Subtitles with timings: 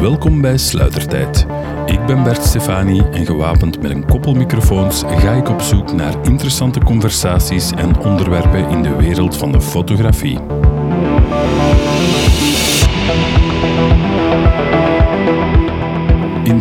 [0.00, 1.46] Welkom bij Sluitertijd.
[1.86, 6.14] Ik ben Bert Stefani en gewapend met een koppel microfoons ga ik op zoek naar
[6.22, 10.38] interessante conversaties en onderwerpen in de wereld van de fotografie.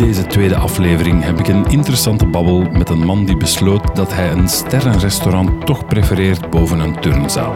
[0.06, 4.32] Deze tweede aflevering heb ik een interessante babbel met een man die besloot dat hij
[4.32, 7.56] een sterrenrestaurant toch prefereert boven een turnzaal.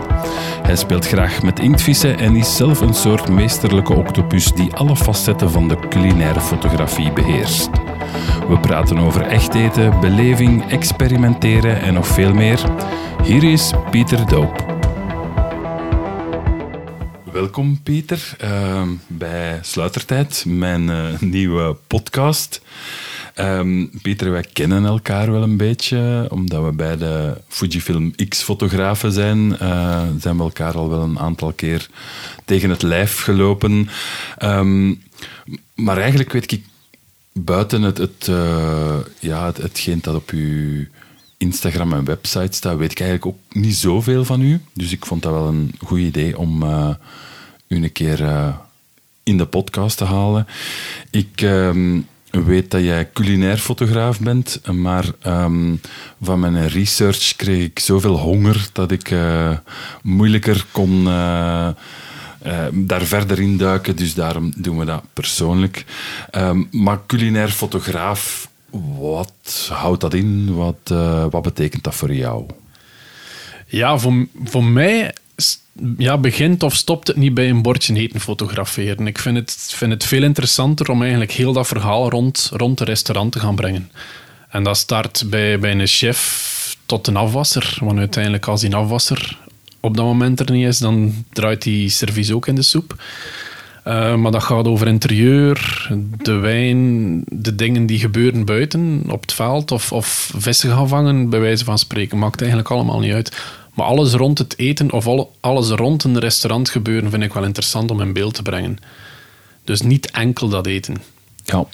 [0.62, 5.52] Hij speelt graag met inktvissen en is zelf een soort meesterlijke octopus die alle facetten
[5.52, 7.70] van de culinaire fotografie beheerst.
[8.48, 12.59] We praten over echt eten, beleving, experimenteren en nog veel meer.
[13.23, 14.69] Hier is Pieter Doop.
[17.34, 22.62] Welkom Pieter uh, bij Sluitertijd, mijn uh, nieuwe podcast.
[23.36, 29.58] Um, Pieter, wij kennen elkaar wel een beetje, omdat we bij de Fujifilm X-fotografen zijn.
[29.62, 31.90] Uh, zijn we elkaar al wel een aantal keer
[32.46, 33.90] tegen het lijf gelopen.
[34.44, 35.04] Um,
[35.76, 36.64] maar eigenlijk weet ik
[37.34, 40.86] buiten het, het, uh, ja, het, hetgeen dat op uw
[41.40, 44.62] Instagram en website staat, weet ik eigenlijk ook niet zoveel van u.
[44.73, 46.90] Dus ik vond dat wel een goed idee om uh,
[47.68, 48.55] u een keer uh,
[49.23, 50.48] in de podcast te halen.
[51.12, 55.81] Ik um, weet dat jij culinair fotograaf bent, maar um,
[56.21, 59.15] van mijn research kreeg ik zoveel honger dat ik
[60.01, 61.03] moeilijker kon
[62.74, 63.96] daar verder in duiken.
[63.96, 65.85] Dus daarom doen we dat persoonlijk.
[66.31, 68.49] Um, maar culinair fotograaf,
[69.00, 70.56] wat houdt dat in?
[70.56, 72.45] Wat, uh, wat betekent dat voor jou?
[73.67, 75.13] Ja, voor, voor mij
[75.97, 79.07] ja, begint of stopt het niet bij een bordje eten fotograferen.
[79.07, 82.88] Ik vind het, vind het veel interessanter om eigenlijk heel dat verhaal rond, rond het
[82.88, 83.91] restaurant te gaan brengen.
[84.50, 87.78] En dat start bij, bij een chef tot een afwasser.
[87.81, 89.38] Want uiteindelijk als die afwasser
[89.79, 93.01] op dat moment er niet is, dan draait die service ook in de soep.
[93.90, 95.88] Uh, maar dat gaat over interieur,
[96.18, 101.29] de wijn, de dingen die gebeuren buiten op het veld of, of vissen gaan vangen,
[101.29, 102.18] bij wijze van spreken.
[102.18, 103.41] Maakt eigenlijk allemaal niet uit.
[103.74, 107.91] Maar alles rond het eten of alles rond een restaurant gebeuren vind ik wel interessant
[107.91, 108.78] om in beeld te brengen.
[109.64, 110.96] Dus niet enkel dat eten.
[111.44, 111.66] Ja,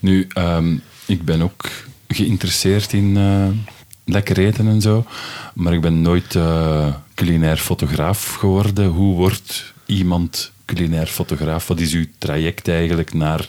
[0.00, 1.70] nu, um, ik ben ook
[2.08, 3.46] geïnteresseerd in uh,
[4.04, 5.04] lekker eten en zo,
[5.54, 8.86] maar ik ben nooit uh, culinair fotograaf geworden.
[8.86, 11.66] Hoe wordt iemand culinair fotograaf?
[11.66, 13.48] Wat is uw traject eigenlijk naar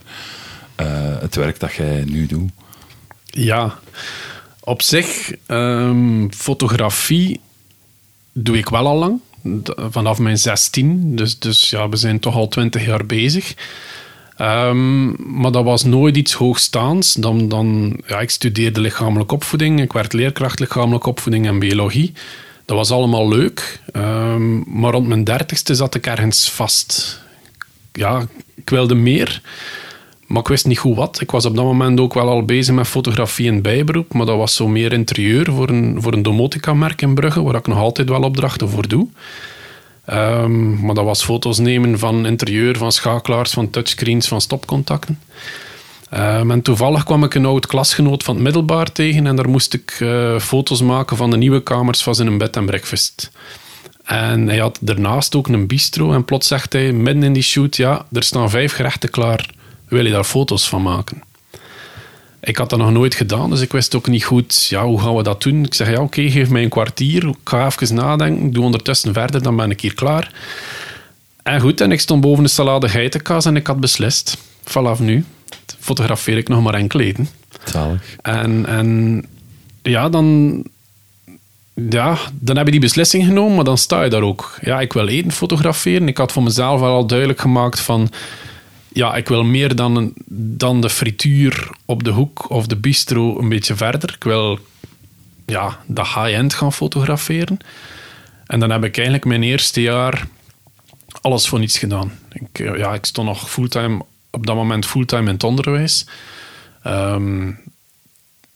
[0.81, 0.87] uh,
[1.19, 2.51] het werk dat jij nu doet?
[3.25, 3.79] Ja,
[4.59, 7.39] op zich, um, fotografie
[8.31, 9.19] doe ik wel al lang.
[9.89, 11.15] Vanaf mijn 16.
[11.15, 13.53] Dus, dus ja, we zijn toch al 20 jaar bezig.
[14.37, 17.13] Um, maar dat was nooit iets hoogstaans.
[17.13, 19.81] Dan, dan, ja, ik studeerde lichamelijke opvoeding.
[19.81, 22.13] Ik werd leerkracht lichamelijke opvoeding en biologie.
[22.65, 23.81] Dat was allemaal leuk.
[23.93, 27.21] Um, maar rond mijn dertigste zat ik ergens vast.
[27.91, 29.41] Ja, ik wilde meer.
[30.27, 31.21] Maar ik wist niet goed wat.
[31.21, 34.13] Ik was op dat moment ook wel al bezig met fotografie in bijberoep.
[34.13, 37.43] Maar dat was zo meer interieur voor een, voor een domotica-merk in Brugge.
[37.43, 39.07] Waar ik nog altijd wel opdrachten voor doe.
[40.09, 45.19] Um, maar dat was foto's nemen van interieur, van schakelaars, van touchscreens, van stopcontacten.
[46.13, 49.99] En toevallig kwam ik een oud klasgenoot van het middelbaar tegen en daar moest ik
[49.99, 53.31] uh, foto's maken van de nieuwe kamers van zijn bed en breakfast.
[54.03, 57.75] En hij had daarnaast ook een bistro en plots zegt hij midden in die shoot,
[57.75, 59.49] ja, er staan vijf gerechten klaar,
[59.87, 61.23] wil je daar foto's van maken?
[62.41, 65.15] Ik had dat nog nooit gedaan, dus ik wist ook niet goed, ja, hoe gaan
[65.15, 65.65] we dat doen?
[65.65, 69.13] Ik zeg, ja, oké, geef mij een kwartier, ik ga even nadenken, ik doe ondertussen
[69.13, 70.31] verder, dan ben ik hier klaar.
[71.43, 75.25] En goed, en ik stond boven de salade geitenkaas en ik had beslist, vanaf nu
[75.79, 77.27] fotografeer ik nog maar enkele eten.
[77.65, 78.15] Zalig.
[78.21, 79.23] En, en
[79.81, 80.57] ja, dan,
[81.73, 84.57] ja, dan heb je die beslissing genomen, maar dan sta je daar ook.
[84.61, 86.07] Ja, ik wil eten fotograferen.
[86.07, 88.09] Ik had voor mezelf al duidelijk gemaakt van
[88.93, 93.49] ja, ik wil meer dan, dan de frituur op de hoek of de bistro een
[93.49, 94.13] beetje verder.
[94.15, 94.59] Ik wil
[95.45, 97.57] ja, de high-end gaan fotograferen.
[98.45, 100.27] En dan heb ik eigenlijk mijn eerste jaar
[101.21, 102.11] alles voor niets gedaan.
[102.31, 104.01] Ik, ja, ik stond nog fulltime,
[104.35, 106.05] op dat moment fulltime in het onderwijs.
[106.87, 107.59] Um,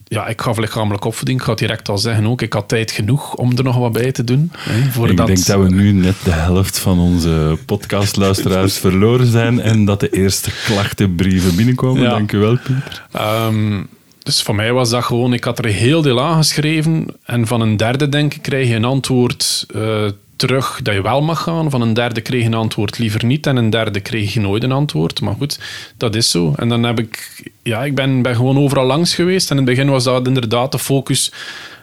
[0.04, 1.38] ja, ik gaf lichamelijk opvoeding.
[1.38, 4.12] Ik ga direct al zeggen ook, ik had tijd genoeg om er nog wat bij
[4.12, 4.52] te doen.
[4.56, 9.84] Hè, ik denk dat we nu net de helft van onze podcastluisteraars verloren zijn en
[9.84, 12.02] dat de eerste klachtenbrieven binnenkomen.
[12.02, 12.10] Ja.
[12.10, 13.06] Dank u wel, Pieter.
[13.46, 13.88] Um,
[14.22, 17.76] dus voor mij was dat gewoon, ik had er heel deel aangeschreven en van een
[17.76, 20.08] derde, denk ik, krijg je een antwoord uh,
[20.38, 21.70] terug dat je wel mag gaan.
[21.70, 23.46] Van een derde kreeg een antwoord liever niet.
[23.46, 25.20] En een derde kreeg je nooit een antwoord.
[25.20, 25.58] Maar goed,
[25.96, 26.52] dat is zo.
[26.56, 27.42] En dan heb ik...
[27.62, 29.50] Ja, ik ben, ben gewoon overal langs geweest.
[29.50, 31.32] En in het begin was dat inderdaad de focus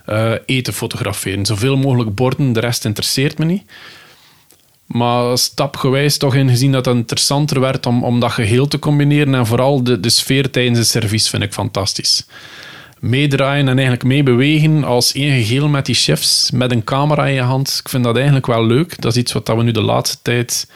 [0.10, 1.46] uh, eten fotograferen.
[1.46, 3.64] Zoveel mogelijk borden, de rest interesseert me niet.
[4.86, 9.36] Maar stapgewijs toch ingezien dat het interessanter werd om, om dat geheel te combineren.
[9.36, 12.26] En vooral de, de sfeer tijdens het service vind ik fantastisch.
[13.06, 17.42] Meedraaien en eigenlijk meebewegen als één geheel met die chefs, met een camera in je
[17.42, 17.80] hand.
[17.84, 19.02] Ik vind dat eigenlijk wel leuk.
[19.02, 20.70] Dat is iets wat we nu de laatste tijd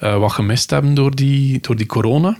[0.00, 2.38] uh, wat gemist hebben door die, door die corona.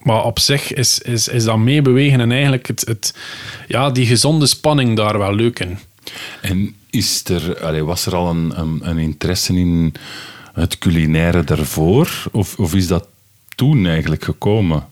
[0.00, 3.14] Maar op zich is, is, is dat meebewegen en eigenlijk het, het,
[3.68, 5.78] ja, die gezonde spanning daar wel leuk in.
[6.40, 9.94] En is er, allez, was er al een, een, een, interesse in
[10.52, 12.28] het culinaire daarvoor?
[12.32, 13.08] Of, of is dat
[13.54, 14.86] toen eigenlijk gekomen?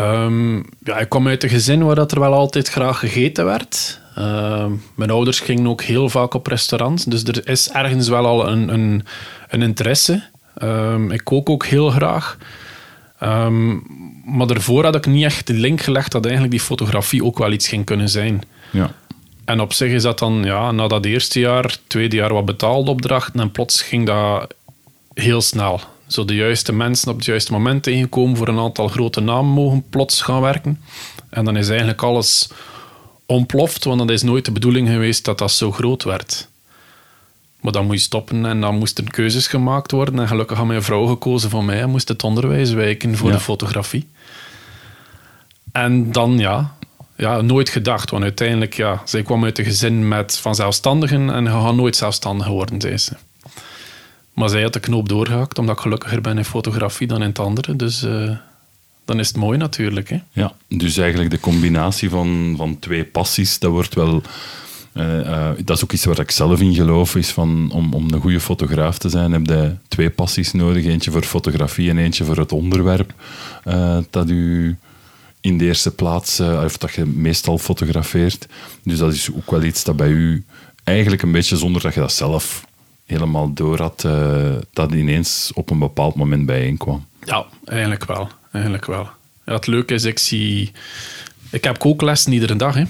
[0.00, 4.00] Um, ja, ik kom uit een gezin waar dat er wel altijd graag gegeten werd.
[4.18, 8.48] Uh, mijn ouders gingen ook heel vaak op restaurants, dus er is ergens wel al
[8.48, 9.04] een, een,
[9.48, 10.22] een interesse.
[10.62, 12.38] Um, ik kook ook heel graag.
[13.22, 13.82] Um,
[14.24, 17.52] maar daarvoor had ik niet echt de link gelegd dat eigenlijk die fotografie ook wel
[17.52, 18.42] iets ging kunnen zijn.
[18.70, 18.90] Ja.
[19.44, 22.90] En op zich is dat dan, ja, na dat eerste jaar, tweede jaar wat betaalde
[22.90, 24.54] opdrachten en plots ging dat
[25.14, 25.80] heel snel.
[26.08, 29.84] Zo de juiste mensen op het juiste moment tegenkomen voor een aantal grote namen mogen
[29.90, 30.80] plots gaan werken.
[31.30, 32.48] En dan is eigenlijk alles
[33.26, 36.48] ontploft, want dat is nooit de bedoeling geweest dat dat zo groot werd.
[37.60, 40.18] Maar dan moet je stoppen en dan moesten keuzes gemaakt worden.
[40.18, 43.40] En gelukkig had mijn vrouw gekozen voor mij en moest het onderwijs wijken voor de
[43.40, 44.08] fotografie.
[45.72, 46.76] En dan ja,
[47.16, 48.10] ja, nooit gedacht.
[48.10, 51.96] Want uiteindelijk, ja, zij kwam uit een gezin met van zelfstandigen en je gaat nooit
[51.96, 53.16] zelfstandig worden, zei ze.
[54.38, 57.38] Maar zij had de knoop doorgehakt, omdat ik gelukkiger ben in fotografie dan in het
[57.38, 57.76] andere.
[57.76, 58.30] Dus uh,
[59.04, 60.08] dan is het mooi natuurlijk.
[60.08, 60.18] Hè?
[60.32, 64.22] Ja, dus eigenlijk de combinatie van, van twee passies, dat wordt wel...
[64.92, 68.12] Uh, uh, dat is ook iets waar ik zelf in geloof, is van om, om
[68.12, 70.84] een goede fotograaf te zijn, heb je twee passies nodig.
[70.84, 73.12] Eentje voor fotografie en eentje voor het onderwerp
[74.10, 74.76] dat u
[75.40, 78.46] in de eerste plaats, of dat je meestal fotografeert.
[78.82, 80.44] Dus dat is ook wel iets dat bij u
[80.84, 82.66] eigenlijk een beetje zonder dat je dat zelf
[83.08, 87.06] helemaal door had, uh, dat ineens op een bepaald moment bijeenkwam.
[87.24, 88.28] Ja, eigenlijk wel.
[88.52, 89.08] Eigenlijk wel.
[89.46, 90.72] Ja, het leuke is, ik zie...
[91.50, 92.84] Ik heb kooklessen iedere dag, hè.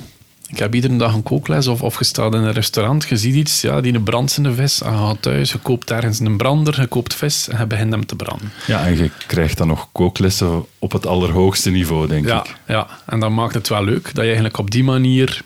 [0.48, 3.80] Ik heb iedere dag een kookles of, of in een restaurant, je ziet iets, ja,
[3.80, 7.48] die brandsende vis, en je gaat thuis, je koopt ergens een brander, je koopt vis
[7.48, 8.52] en je begint hem te branden.
[8.66, 12.56] Ja, en je krijgt dan nog kooklessen op het allerhoogste niveau, denk ja, ik.
[12.66, 15.42] Ja, en dan maakt het wel leuk dat je eigenlijk op die manier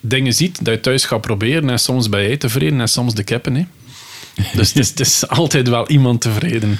[0.00, 3.22] dingen ziet dat je thuis gaat proberen en soms ben jij tevreden en soms de
[3.22, 3.54] kippen.
[3.54, 3.64] Hè.
[4.54, 6.78] Dus het is, het is altijd wel iemand tevreden.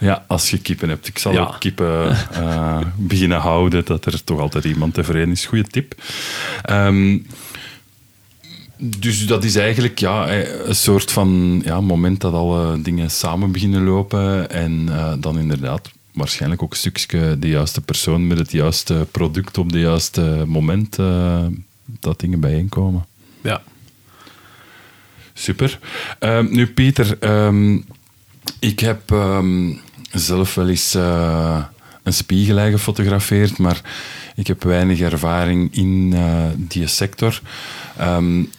[0.00, 1.08] Ja, als je kippen hebt.
[1.08, 5.46] Ik zal ook kippen uh, beginnen houden, dat er toch altijd iemand tevreden is.
[5.46, 5.94] Goeie tip.
[6.70, 7.26] Um,
[8.84, 13.52] dus dat is eigenlijk ja, eh, een soort van ja, moment dat alle dingen samen
[13.52, 14.50] beginnen lopen.
[14.50, 19.66] En uh, dan inderdaad waarschijnlijk ook stukje de juiste persoon met het juiste product op
[19.66, 21.46] het juiste moment uh,
[21.84, 23.06] dat dingen bijeenkomen.
[23.40, 23.62] Ja.
[25.32, 25.78] Super.
[26.20, 27.84] Uh, nu, Pieter, um,
[28.58, 29.80] ik heb um,
[30.12, 31.64] zelf wel eens uh,
[32.02, 33.80] een spiegelei gefotografeerd, maar
[34.34, 37.40] ik heb weinig ervaring in uh, die sector.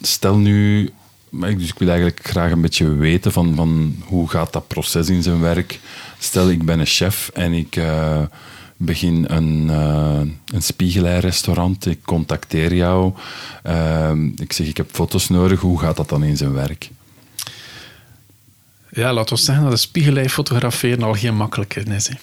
[0.02, 0.90] Stel nu,
[1.30, 5.24] dus ik wil eigenlijk graag een beetje weten van, van hoe gaat dat proces in
[5.24, 5.80] zijn werk.
[6.20, 8.22] Stel, ik ben een chef en ik uh,
[8.78, 11.86] begin een, uh, een spiegelei-restaurant.
[11.86, 13.14] Ik contacteer jou.
[14.36, 15.60] ik zeg, ik heb foto's nodig.
[15.60, 16.90] Hoe gaat dat dan in zijn werk?
[18.90, 22.08] Ja, laten we zeggen dat de spiegelei fotograferen al geen makkelijke is.
[22.08, 22.16] Hè.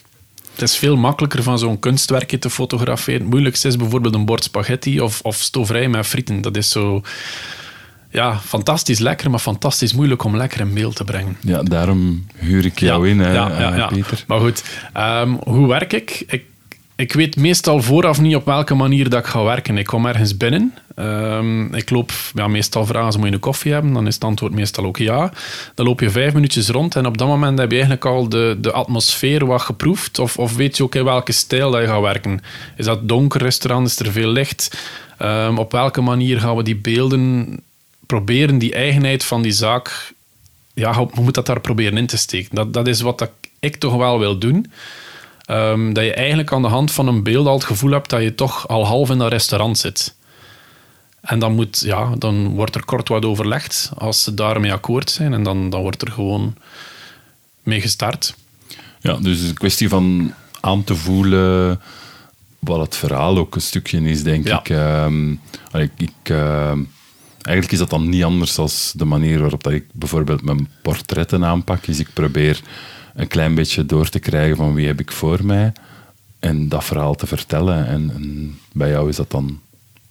[0.52, 3.20] Het is veel makkelijker van zo'n kunstwerkje te fotograferen.
[3.20, 5.50] Het moeilijkste is bijvoorbeeld een bord spaghetti of, of
[5.88, 6.40] met frieten.
[6.40, 7.02] Dat is zo...
[8.10, 11.36] Ja, fantastisch lekker, maar fantastisch moeilijk om lekker in beeld te brengen.
[11.40, 13.86] Ja, daarom huur ik jou in, hè, ja, ja, ja.
[13.86, 14.24] Peter.
[14.26, 14.64] Maar goed,
[14.96, 16.24] um, hoe werk ik?
[16.26, 16.42] Ik
[17.00, 19.78] ik weet meestal vooraf niet op welke manier dat ik ga werken.
[19.78, 20.74] Ik kom ergens binnen.
[20.96, 23.92] Um, ik loop ja, meestal vragen ze moet je een koffie hebben.
[23.92, 25.32] Dan is het antwoord meestal ook ja.
[25.74, 28.56] Dan loop je vijf minuutjes rond en op dat moment heb je eigenlijk al de,
[28.60, 30.18] de atmosfeer wat geproefd.
[30.18, 32.40] Of, of weet je ook in welke stijl dat je gaat werken.
[32.76, 33.86] Is dat donker restaurant?
[33.86, 34.78] Is er veel licht?
[35.22, 37.56] Um, op welke manier gaan we die beelden
[38.10, 40.12] proberen, die eigenheid van die zaak...
[40.74, 42.54] Ja, hoe moet dat daar proberen in te steken?
[42.54, 44.72] Dat, dat is wat dat ik toch wel wil doen.
[45.50, 48.22] Um, dat je eigenlijk aan de hand van een beeld al het gevoel hebt dat
[48.22, 50.14] je toch al half in dat restaurant zit.
[51.20, 55.32] En dan, moet, ja, dan wordt er kort wat overlegd als ze daarmee akkoord zijn.
[55.32, 56.54] En dan, dan wordt er gewoon
[57.62, 58.34] mee gestart.
[59.00, 61.80] Ja, dus het is een kwestie van aan te voelen
[62.58, 64.68] wat het verhaal ook een stukje is, denk ik.
[64.68, 65.40] Um,
[65.72, 66.72] ik, ik uh,
[67.42, 71.44] eigenlijk is dat dan niet anders dan de manier waarop dat ik bijvoorbeeld mijn portretten
[71.44, 71.86] aanpak.
[71.86, 72.60] Is ik probeer
[73.14, 75.72] een klein beetje door te krijgen van wie heb ik voor mij
[76.38, 77.86] en dat verhaal te vertellen.
[77.86, 79.60] En, en bij jou is dat dan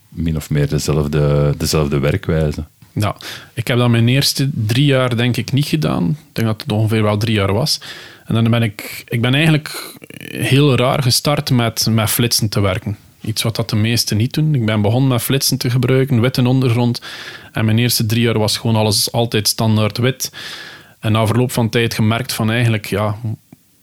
[0.09, 2.63] min of meer dezelfde, dezelfde werkwijze.
[2.93, 3.15] Ja,
[3.53, 6.09] ik heb dat mijn eerste drie jaar denk ik niet gedaan.
[6.09, 7.81] Ik denk dat het ongeveer wel drie jaar was.
[8.25, 9.03] En dan ben ik...
[9.07, 9.95] Ik ben eigenlijk
[10.27, 12.97] heel raar gestart met, met flitsen te werken.
[13.21, 14.55] Iets wat dat de meesten niet doen.
[14.55, 17.01] Ik ben begonnen met flitsen te gebruiken, witte ondergrond.
[17.51, 20.31] En mijn eerste drie jaar was gewoon alles altijd standaard wit.
[20.99, 23.15] En na verloop van tijd gemerkt van eigenlijk, ja,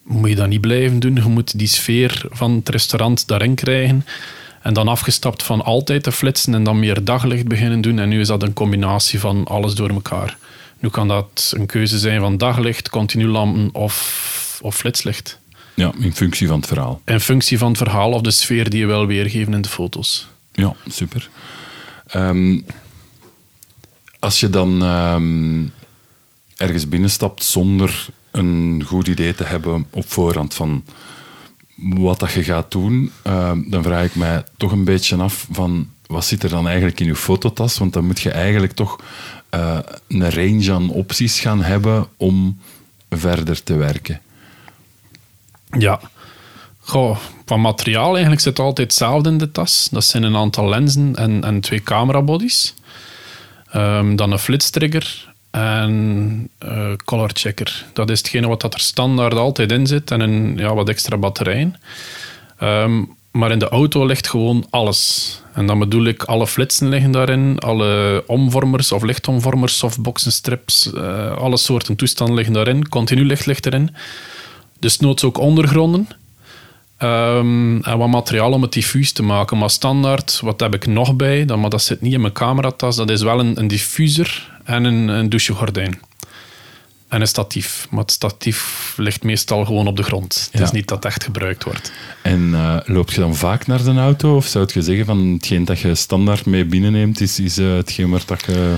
[0.02, 1.14] moet je dat niet blijven doen.
[1.14, 4.04] Je moet die sfeer van het restaurant daarin krijgen.
[4.62, 7.98] En dan afgestapt van altijd te flitsen en dan meer daglicht beginnen doen.
[7.98, 10.36] En nu is dat een combinatie van alles door elkaar.
[10.78, 15.38] Nu kan dat een keuze zijn van daglicht, continu lampen of, of flitslicht.
[15.76, 17.00] Ja, in functie van het verhaal.
[17.04, 20.28] In functie van het verhaal of de sfeer die je wil weergeven in de foto's.
[20.52, 21.30] Ja, super.
[22.06, 22.60] Ehm,
[24.18, 25.64] als je dan ehm,
[26.56, 30.84] ergens binnenstapt zonder een goed idee te hebben op voorhand van
[31.74, 35.88] wat dat je gaat doen, ehm, dan vraag ik mij toch een beetje af van
[36.06, 37.78] wat zit er dan eigenlijk in je fototas?
[37.78, 39.00] Want dan moet je eigenlijk toch
[39.50, 39.78] eh,
[40.08, 42.58] een range aan opties gaan hebben om
[43.10, 44.20] verder te werken.
[45.78, 46.00] Ja.
[46.80, 47.16] Goh,
[47.46, 49.88] van materiaal eigenlijk zit altijd hetzelfde in de tas.
[49.90, 52.74] Dat zijn een aantal lenzen en, en twee camerabodies.
[53.74, 57.84] Um, dan een flitstrigger en uh, color checker.
[57.92, 61.16] Dat is hetgene wat dat er standaard altijd in zit en een, ja, wat extra
[61.16, 61.76] batterijen.
[62.62, 65.32] Um, maar in de auto ligt gewoon alles.
[65.54, 71.36] En dan bedoel ik, alle flitsen liggen daarin, alle omvormers of lichtomvormers, softboxen, strips, uh,
[71.36, 72.88] alle soorten toestanden liggen daarin.
[72.88, 73.96] Continu licht ligt erin.
[74.78, 76.08] Dus noods ook ondergronden.
[77.02, 79.58] Um, en wat materiaal om het diffuus te maken.
[79.58, 81.44] Maar standaard, wat heb ik nog bij?
[81.44, 82.96] Dan, maar dat zit niet in mijn cameratas.
[82.96, 86.00] Dat is wel een, een diffuser en een, een douchegordijn.
[87.08, 87.86] En een statief.
[87.90, 90.48] Maar het statief ligt meestal gewoon op de grond.
[90.52, 91.92] Het is niet dat echt gebruikt wordt.
[92.22, 94.36] En uh, loop je dan vaak naar de auto?
[94.36, 98.10] Of zou je zeggen van hetgeen dat je standaard mee binnenneemt, is, is uh, hetgeen
[98.10, 98.76] waar dat je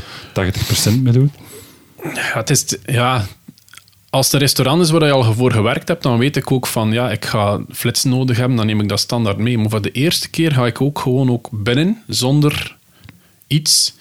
[0.98, 1.30] 80% mee doet?
[2.02, 3.26] Ja, het is, ja,
[4.10, 6.92] als het restaurant is waar je al voor gewerkt hebt, dan weet ik ook van
[6.92, 9.58] ja, ik ga flitsen nodig hebben, dan neem ik dat standaard mee.
[9.58, 12.76] Maar voor de eerste keer ga ik ook gewoon ook binnen zonder
[13.46, 13.94] iets.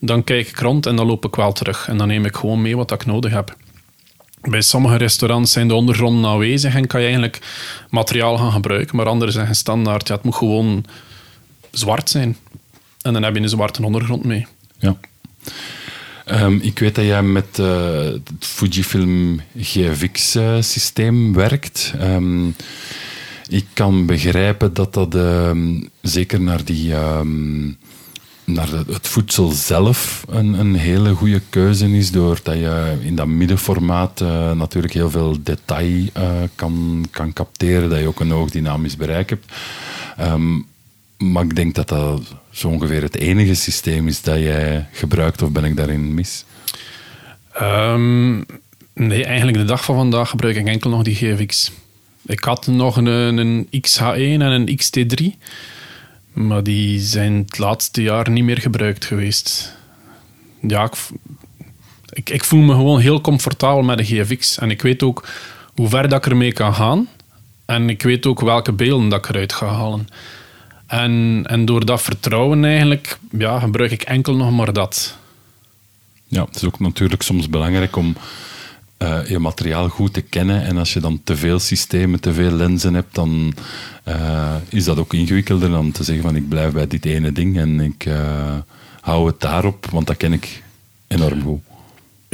[0.00, 1.88] Dan kijk ik rond en dan loop ik wel terug.
[1.88, 3.56] En dan neem ik gewoon mee wat ik nodig heb.
[4.40, 7.40] Bij sommige restaurants zijn de ondergronden aanwezig en kan je eigenlijk
[7.90, 10.84] materiaal gaan gebruiken, maar anderen zeggen standaard, ja, het moet gewoon
[11.70, 12.36] zwart zijn.
[13.02, 14.46] En dan heb je een zwarte ondergrond mee.
[14.78, 14.96] Ja.
[16.32, 17.66] Um, ik weet dat jij met uh,
[18.04, 21.94] het Fujifilm GFX-systeem werkt.
[22.00, 22.54] Um,
[23.48, 26.94] ik kan begrijpen dat dat um, zeker naar, die,
[28.44, 34.20] naar het voedsel zelf een, een hele goede keuze is, doordat je in dat middenformaat
[34.20, 36.04] uh, natuurlijk heel veel detail
[36.54, 39.52] kan, kan capteren, dat je ook een hoog dynamisch bereik hebt.
[41.18, 42.20] maar ik denk dat dat
[42.56, 46.44] zo ongeveer het enige systeem is dat jij gebruikt, of ben ik daarin mis?
[47.62, 48.46] Um,
[48.94, 51.72] nee, eigenlijk de dag van vandaag gebruik ik enkel nog die GFX.
[52.26, 55.24] Ik had nog een, een XH1 en een XT3,
[56.32, 59.76] maar die zijn het laatste jaar niet meer gebruikt geweest.
[60.60, 60.98] Ja, ik,
[62.12, 65.28] ik, ik voel me gewoon heel comfortabel met de GFX en ik weet ook
[65.74, 67.08] hoe ver dat ik ermee kan gaan.
[67.64, 70.08] En ik weet ook welke beelden dat ik eruit ga halen.
[70.86, 75.16] En, en door dat vertrouwen eigenlijk, ja, gebruik ik enkel nog maar dat.
[76.26, 78.16] Ja, het is ook natuurlijk soms belangrijk om
[78.98, 80.64] uh, je materiaal goed te kennen.
[80.64, 83.54] En als je dan te veel systemen, te veel lenzen hebt, dan
[84.08, 87.58] uh, is dat ook ingewikkelder dan te zeggen van ik blijf bij dit ene ding
[87.58, 88.54] en ik uh,
[89.00, 90.62] hou het daarop, want dat ken ik
[91.06, 91.60] enorm goed.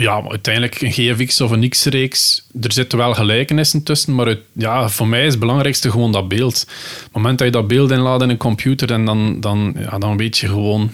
[0.02, 5.08] Ja, uiteindelijk een GFX of een X-reeks, er zitten wel gelijkenissen tussen, maar ja, voor
[5.08, 6.66] mij is het belangrijkste gewoon dat beeld.
[6.96, 9.98] Op het moment dat je dat beeld inlaat in een computer, en dan, dan, ja,
[9.98, 10.92] dan weet je gewoon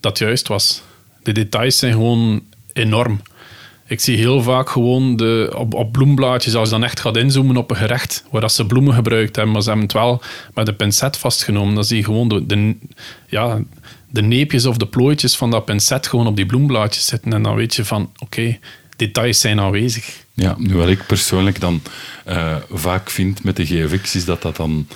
[0.00, 0.82] dat het juist was.
[1.22, 2.42] De details zijn gewoon
[2.72, 3.20] enorm.
[3.86, 7.56] Ik zie heel vaak gewoon de, op, op bloemblaadjes, als je dan echt gaat inzoomen
[7.56, 10.22] op een gerecht, waar dat ze bloemen gebruikt hebben, maar ze hebben het wel
[10.54, 11.74] met een pincet vastgenomen.
[11.74, 12.76] Dan zie je gewoon de
[13.26, 13.60] ja,
[14.12, 17.32] de neepjes of de plooitjes van dat pincet gewoon op die bloemblaadjes zitten.
[17.32, 18.58] En dan weet je van, oké,
[18.96, 20.24] details zijn aanwezig.
[20.34, 21.82] Ja, nu wat ik persoonlijk dan
[22.28, 24.86] uh, vaak vind met de GFX, is dat dat dan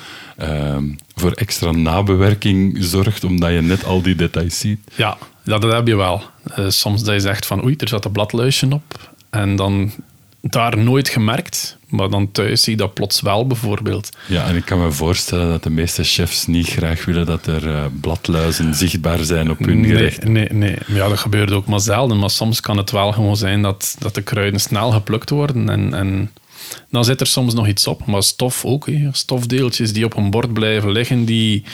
[0.42, 0.76] uh,
[1.14, 4.80] voor extra nabewerking zorgt, omdat je net al die details ziet.
[4.94, 6.22] Ja, dat, dat heb je wel.
[6.58, 9.14] Uh, soms dat je zegt van, oei, er zat een bladluisje op.
[9.30, 9.92] En dan
[10.40, 14.10] daar nooit gemerkt, maar dan thuis zie je dat plots wel bijvoorbeeld.
[14.26, 17.66] Ja, en ik kan me voorstellen dat de meeste chefs niet graag willen dat er
[17.66, 20.24] uh, bladluizen zichtbaar zijn op hun nee, gerecht.
[20.24, 20.76] Nee, nee.
[20.86, 24.14] Ja, dat gebeurt ook maar zelden, maar soms kan het wel gewoon zijn dat, dat
[24.14, 26.30] de kruiden snel geplukt worden en, en
[26.90, 28.06] dan zit er soms nog iets op.
[28.06, 31.64] Maar stof ook, stofdeeltjes die op een bord blijven liggen, die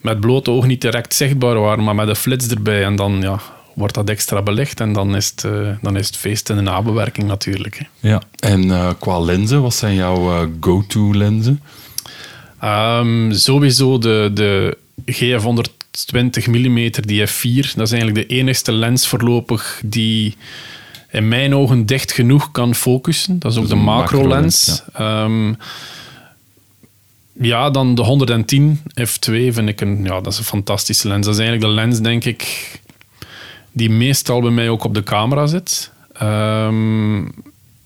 [0.00, 3.40] met blote oog niet direct zichtbaar waren, maar met een flits erbij en dan, ja,
[3.78, 6.62] wordt dat extra belicht en dan is het, eh, dan is het feest in de
[6.62, 7.78] nabewerking natuurlijk.
[7.78, 8.08] hè.
[8.08, 8.22] Ja.
[8.38, 11.62] En eh, qua lenzen, wat zijn jouw eh, go-to lenzen?
[12.60, 19.06] Ehm, sowieso de, de GF 120 mm, die f4, dat is eigenlijk de enigste lens
[19.06, 20.36] voorlopig die
[21.10, 23.38] in mijn ogen dicht genoeg kan focussen.
[23.38, 24.82] Dat is ook is de macro-lens.
[24.92, 25.52] Ehm,
[27.40, 31.24] ja, dan de 110 f2 vind ik een, ja, dat is een fantastische lens.
[31.26, 32.72] Dat is eigenlijk de lens, denk ik,
[33.72, 35.90] die meestal bij mij ook op de camera zit.
[36.12, 37.24] Ehm,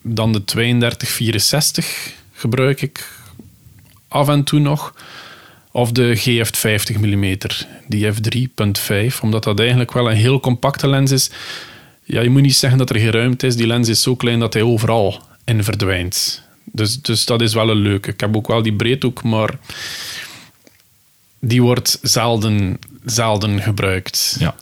[0.03, 3.09] dan de 32-64 gebruik ik
[4.09, 4.95] af en toe nog.
[5.71, 7.37] Of de GF 50 mm,
[7.89, 11.31] die f3.5, omdat dat eigenlijk wel een heel compacte lens is.
[12.05, 13.57] Ja, je moet niet zeggen dat er geen ruimte is.
[13.57, 16.43] Die lens is zo klein dat hij overal in verdwijnt.
[16.65, 18.11] Dus, dus dat is wel een leuke.
[18.11, 19.59] Ik heb ook wel die breedhoek, maar
[21.39, 24.37] die wordt zelden, zelden gebruikt.
[24.39, 24.55] Ja.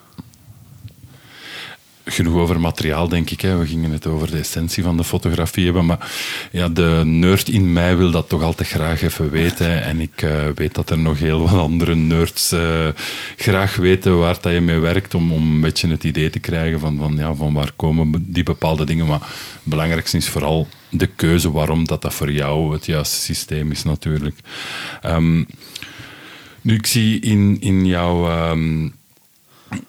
[2.10, 3.40] Genoeg over materiaal, denk ik.
[3.40, 3.56] Hè.
[3.56, 5.86] We gingen het over de essentie van de fotografie hebben.
[5.86, 6.12] Maar
[6.52, 9.82] ja, de nerd in mij wil dat toch altijd graag even weten.
[9.82, 12.88] En ik eh, weet dat er nog heel wat andere nerds eh,
[13.36, 15.14] graag weten waar dat je mee werkt.
[15.14, 18.42] Om, om een beetje het idee te krijgen van, van, ja, van waar komen die
[18.42, 19.06] bepaalde dingen.
[19.06, 23.70] Maar het belangrijkste is vooral de keuze waarom dat, dat voor jou het juiste systeem
[23.70, 24.38] is natuurlijk.
[25.02, 25.44] Ehm,
[26.60, 28.28] nu, ik zie in, in jouw...
[28.28, 28.88] ehm,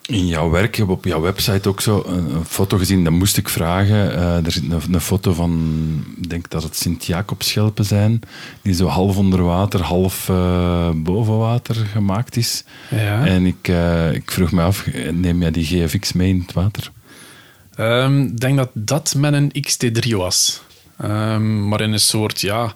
[0.06, 3.14] in jouw werk, ik heb op jouw website ook zo een, een foto gezien, dat
[3.14, 4.16] moest ik vragen.
[4.16, 8.20] Eh, er zit een, een foto van, ik denk dat het Sint-Jacobschelpen zijn,
[8.62, 12.64] die zo half onder water, half eh, boven water gemaakt is.
[12.90, 13.26] Ja.
[13.26, 16.92] En ik, eh, ik vroeg me af, neem jij die GFX mee in het water?
[17.76, 20.62] Ehm, Ik denk dat dat met een XT3 was.
[20.98, 22.74] Ehm, maar in een soort, ja,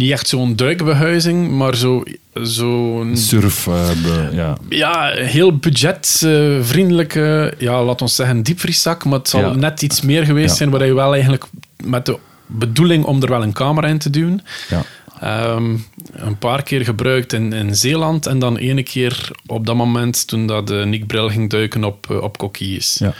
[0.00, 2.02] niet echt zo'n duikbehuizing, maar zo,
[2.34, 4.56] zo'n Surf, eh, be- ja.
[4.68, 9.04] ja, heel budgetvriendelijke, ja, laat ons zeggen, diepvrieszak.
[9.04, 9.54] Maar het zal Ja.
[9.54, 10.54] net iets meer geweest Ja.
[10.54, 11.44] zijn waar je wel eigenlijk
[11.84, 14.40] met de bedoeling om er wel een camera in te doen.
[14.68, 14.82] ja.
[15.20, 15.76] Ehm,
[16.12, 20.46] een paar keer gebruikt in, in Zeeland en dan ene keer op dat moment toen
[20.46, 22.96] dat eh, Nick Bril ging duiken op, uh, op coquilles.
[23.00, 23.14] ja.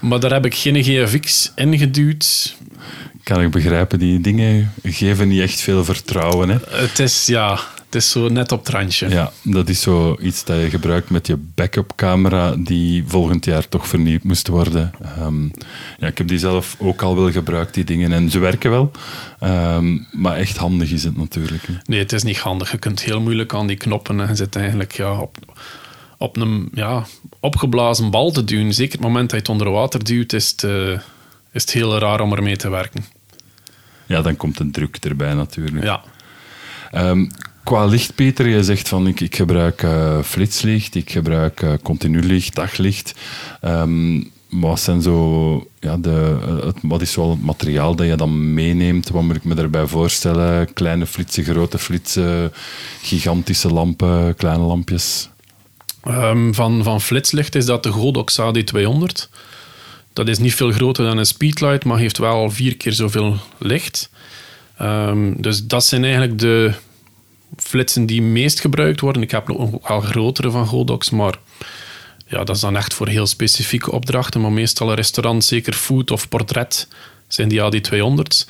[0.00, 2.56] Maar daar heb ik geen GFX ingeduwd.
[3.22, 6.48] Kan ik begrijpen, die dingen geven niet echt veel vertrouwen.
[6.48, 6.56] Hè?
[6.68, 7.58] Het is, ja,
[7.92, 9.08] het is zo net op het randje.
[9.08, 13.68] Ja, dat is zo iets dat je gebruikt met je backup camera die volgend jaar
[13.68, 14.92] toch vernieuwd moest worden.
[15.02, 15.44] Ehm,
[15.98, 18.12] ja, ik heb die zelf ook al wel gebruikt, die dingen.
[18.12, 18.90] En ze werken wel.
[19.38, 21.66] Ehm, maar echt handig is het natuurlijk.
[21.66, 21.74] hè.
[21.84, 22.70] Nee, het is niet handig.
[22.70, 25.36] Je kunt heel moeilijk aan die knoppen en je zit eigenlijk ja, op,
[26.18, 27.06] op een ja,
[27.40, 28.74] opgeblazen bal te duwen.
[28.74, 30.98] Zeker het moment dat je het onder water duwt, is het, eh,
[31.52, 33.04] is het heel raar om ermee te werken.
[34.06, 35.84] Ja, dan komt een druk erbij natuurlijk.
[35.84, 36.02] Ja.
[36.90, 37.26] Ehm,
[37.64, 42.22] qua licht, Peter, je zegt van ik, ik gebruik eh, flitslicht, ik gebruik eh, continu
[42.22, 43.14] licht, daglicht.
[43.60, 48.16] Ehm, wat, zijn zo, ja, de, eh, het, wat is zo het materiaal dat je
[48.16, 49.08] dan meeneemt?
[49.08, 50.72] Wat moet ik me daarbij voorstellen?
[50.72, 52.52] Kleine flitsen, grote flitsen,
[53.02, 55.30] gigantische lampen, kleine lampjes?
[56.02, 59.28] Ehm, van, van flitslicht is dat de Godox AD200.
[60.12, 64.10] Dat is niet veel groter dan een speedlight, maar heeft wel vier keer zoveel licht.
[64.76, 66.72] Ehm, dus dat zijn eigenlijk de
[67.56, 69.22] flitsen die meest gebruikt worden.
[69.22, 71.38] Ik heb nog wel grotere van Godox, maar
[72.26, 74.40] ja, dat is dan echt voor heel specifieke opdrachten.
[74.40, 76.88] Maar meestal restaurant, zeker food of portret,
[77.28, 78.46] zijn die AD200's.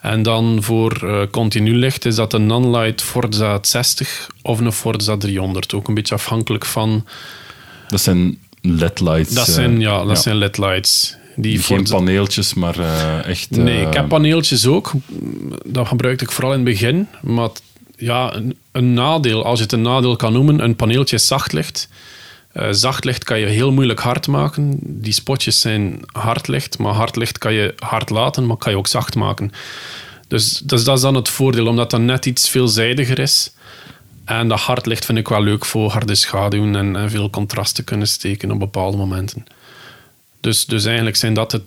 [0.00, 5.16] En dan voor eh, continu licht is dat een Nonlight Forza 60 of een Forza
[5.16, 5.74] 300.
[5.74, 7.06] Ook een beetje afhankelijk van...
[7.88, 9.34] Dat zijn LED-lights.
[9.34, 11.18] Dat eh, zijn, ja, dat zijn LED-lights.
[11.36, 13.50] Die Geen paneeltjes, maar eh, echt...
[13.50, 14.92] Nee, eh, ik heb paneeltjes ook.
[15.64, 17.08] Dat gebruikte ik vooral in het begin.
[17.22, 17.48] Maar
[17.96, 21.88] ja, een, een nadeel, als je het een nadeel kan noemen, een paneeltje is zachtlicht.
[22.52, 24.78] Eh zachtlicht kan je heel moeilijk hard maken.
[24.80, 29.14] Die spotjes zijn hardlicht, maar hardlicht kan je hard laten, maar kan je ook zacht
[29.14, 29.52] maken.
[30.28, 33.52] Dus, dus dat is dan het voordeel, omdat dat net iets veelzijdiger is.
[34.24, 37.84] En dat hardlicht vind ik wel leuk voor harde schaduwen en, en veel contrast te
[37.84, 39.44] kunnen steken op bepaalde momenten.
[40.40, 41.62] Dus, dus eigenlijk zijn dat de,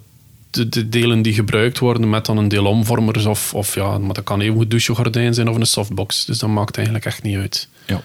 [0.50, 4.14] de, de delen die gebruikt worden met dan een deel omvormers of, of ja, maar
[4.14, 6.26] dat kan even een douchegordijn zijn of een softbox.
[6.26, 7.68] Dus dat maakt eigenlijk echt niet uit.
[7.86, 8.02] Ja.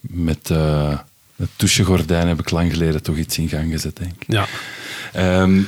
[0.00, 0.98] Met eh
[1.36, 4.24] het douchegordijn heb ik lang geleden toch iets in gang gezet, denk ik.
[4.26, 4.46] Ja.
[5.12, 5.62] Ehm,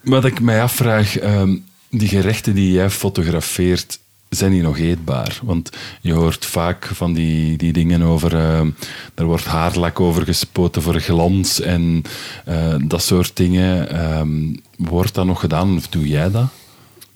[0.00, 1.56] wat ik mij afvraag, ehm,
[1.90, 3.98] die gerechten die jij fotografeert,
[4.34, 5.38] zijn die nog eetbaar?
[5.42, 5.70] Want
[6.00, 8.70] je hoort vaak van die, die dingen over, ehm,
[9.14, 12.02] er wordt haarlak over gespoten voor glans en
[12.44, 13.88] eh, dat soort dingen.
[13.88, 16.48] Ehm, wordt dat nog gedaan of doe jij dat?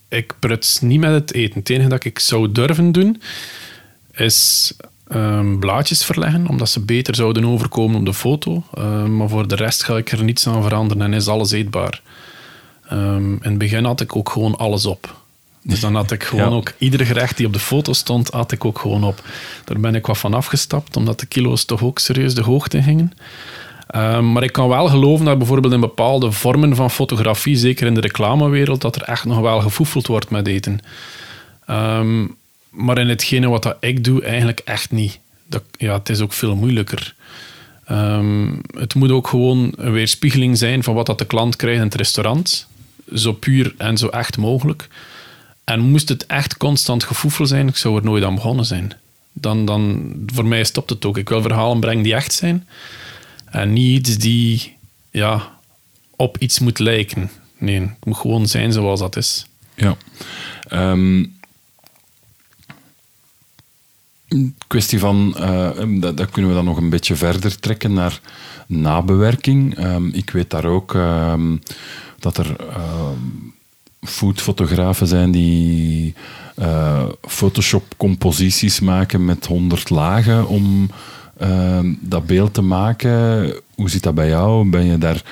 [0.08, 1.58] Ik pruts niet met het eten.
[1.58, 3.22] Het enige dat ik zou durven doen,
[4.12, 4.72] is
[5.06, 8.62] ehm, blaadjes verleggen, omdat ze beter zouden overkomen op de foto.
[8.74, 12.02] Ehm, maar voor de rest ga ik er niets aan veranderen en is alles eetbaar.
[12.88, 15.16] Ehm, in het begin had ik ook gewoon alles op.
[15.62, 16.56] Dus dan had ik gewoon Ja.
[16.56, 19.22] ook ieder gerecht die op de foto stond, had ik ook gewoon op.
[19.64, 23.12] Daar ben ik wat van afgestapt, omdat de kilo's toch ook serieus de hoogte gingen.
[23.88, 27.94] Ehm, maar ik kan wel geloven dat bijvoorbeeld in bepaalde vormen van fotografie, zeker in
[27.94, 30.80] de reclamewereld, dat er echt nog wel gefoefeld wordt met eten.
[31.66, 32.26] Ehm,
[32.70, 35.18] maar in hetgene wat dat ik doe, eigenlijk echt niet.
[35.46, 37.14] Dat, ja, het is ook veel moeilijker.
[37.84, 41.84] Ehm, het moet ook gewoon een weerspiegeling zijn van wat dat de klant krijgt in
[41.84, 42.66] het restaurant.
[43.14, 44.88] Zo puur en zo echt mogelijk.
[45.68, 48.92] En moest het echt constant gefoefel zijn, ik zou er nooit aan begonnen zijn.
[49.32, 51.18] Dan, dan, voor mij stopt het ook.
[51.18, 52.68] Ik wil verhalen brengen die echt zijn.
[53.44, 54.76] En niet iets die
[55.10, 55.58] ja,
[56.16, 57.30] op iets moet lijken.
[57.58, 59.46] Nee, het moet gewoon zijn zoals dat is.
[59.74, 59.96] Ja.
[60.68, 61.24] Ehm,
[64.66, 68.20] kwestie van, eh, dat, dat kunnen we dan nog een beetje verder trekken naar
[68.66, 69.76] nabewerking.
[69.76, 70.92] Ehm, ik weet daar ook
[72.18, 72.56] dat er
[74.02, 76.14] foodfotografen zijn die
[76.54, 80.90] eh, Photoshop-composities maken met 100 lagen om
[81.38, 83.52] ehm, dat beeld te maken.
[83.74, 84.70] Hoe zit dat bij jou?
[84.70, 85.22] Ben je daar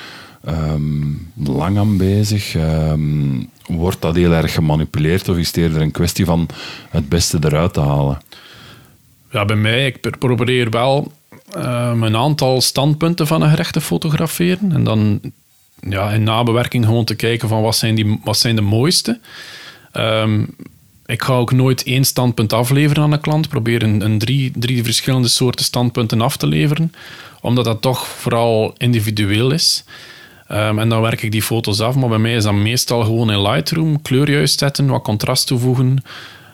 [0.44, 1.02] ehm,
[1.34, 2.54] lang aan bezig?
[2.54, 6.48] Ehm, wordt dat heel erg gemanipuleerd of is het eerder een kwestie van
[6.90, 8.18] het beste eruit te halen?
[9.30, 11.12] Ja, bij mij, ik pr- probeer wel
[11.52, 14.72] ehm, een aantal standpunten van een gerecht te fotograferen.
[14.72, 15.20] En dan
[15.88, 19.20] ja, in nabewerking gewoon te kijken van wat zijn, die, wat zijn de mooiste.
[19.92, 20.44] Ehm,
[21.06, 23.48] ik ga ook nooit één standpunt afleveren aan een klant.
[23.48, 26.92] Probeer een, een drie, drie verschillende soorten standpunten af te leveren.
[27.40, 29.84] Omdat dat toch vooral individueel is.
[30.48, 31.94] Ehm, en dan werk ik die foto's af.
[31.94, 34.02] Maar bij mij is dat meestal gewoon in Lightroom.
[34.02, 36.02] Kleur juist zetten, wat contrast toevoegen.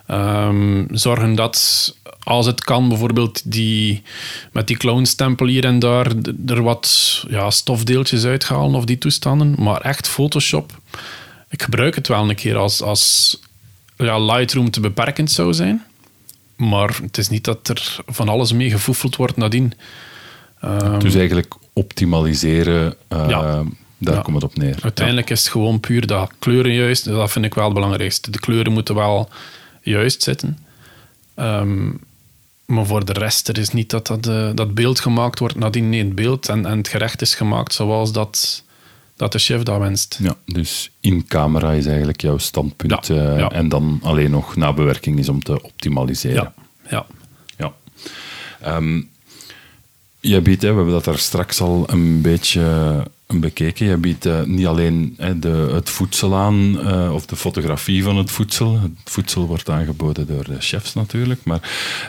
[0.07, 4.02] Ehm, zorgen dat als het kan, bijvoorbeeld die,
[4.52, 6.12] met die clownstempel hier en daar,
[6.46, 9.54] er wat ja, stofdeeltjes uithalen of die toestanden.
[9.58, 10.80] Maar echt Photoshop,
[11.48, 13.38] ik gebruik het wel een keer als, als
[13.96, 15.85] ja, Lightroom te beperkend zou zijn.
[16.56, 19.72] Maar het is niet dat er van alles mee gefoefeld wordt nadien.
[20.98, 23.62] Dus eigenlijk optimaliseren, eh, Ja.
[23.98, 24.20] daar Ja.
[24.20, 24.76] komt het op neer.
[24.82, 27.04] Uiteindelijk is het gewoon puur dat kleuren juist.
[27.04, 28.30] Dat vind ik wel het belangrijkste.
[28.30, 29.28] De kleuren moeten wel
[29.82, 30.58] juist zitten.
[31.35, 31.90] Ehm,
[32.72, 35.88] maar voor de rest, er is niet dat dat, eh, dat beeld gemaakt wordt nadien.
[35.88, 38.64] Nee, het beeld en, en het gerecht is gemaakt zoals dat,
[39.16, 40.18] dat de chef dat wenst.
[40.22, 43.06] Ja, dus in camera is eigenlijk jouw standpunt.
[43.06, 43.50] Ja, eh, ja.
[43.50, 46.35] En dan alleen nog nabewerking is om te optimaliseren.
[46.35, 46.54] Ja,
[46.90, 47.06] ja.
[47.56, 47.72] Ja.
[48.61, 49.02] Ehm,
[50.20, 52.62] jij biedt, hè, we hebben dat daar straks al een beetje
[53.40, 53.87] bekeken.
[53.87, 58.31] Je biedt eh, niet alleen de, het voedsel aan, eh, of de fotografie van het
[58.31, 58.81] voedsel.
[58.81, 61.40] Het voedsel wordt aangeboden door de chefs natuurlijk.
[61.45, 61.61] Maar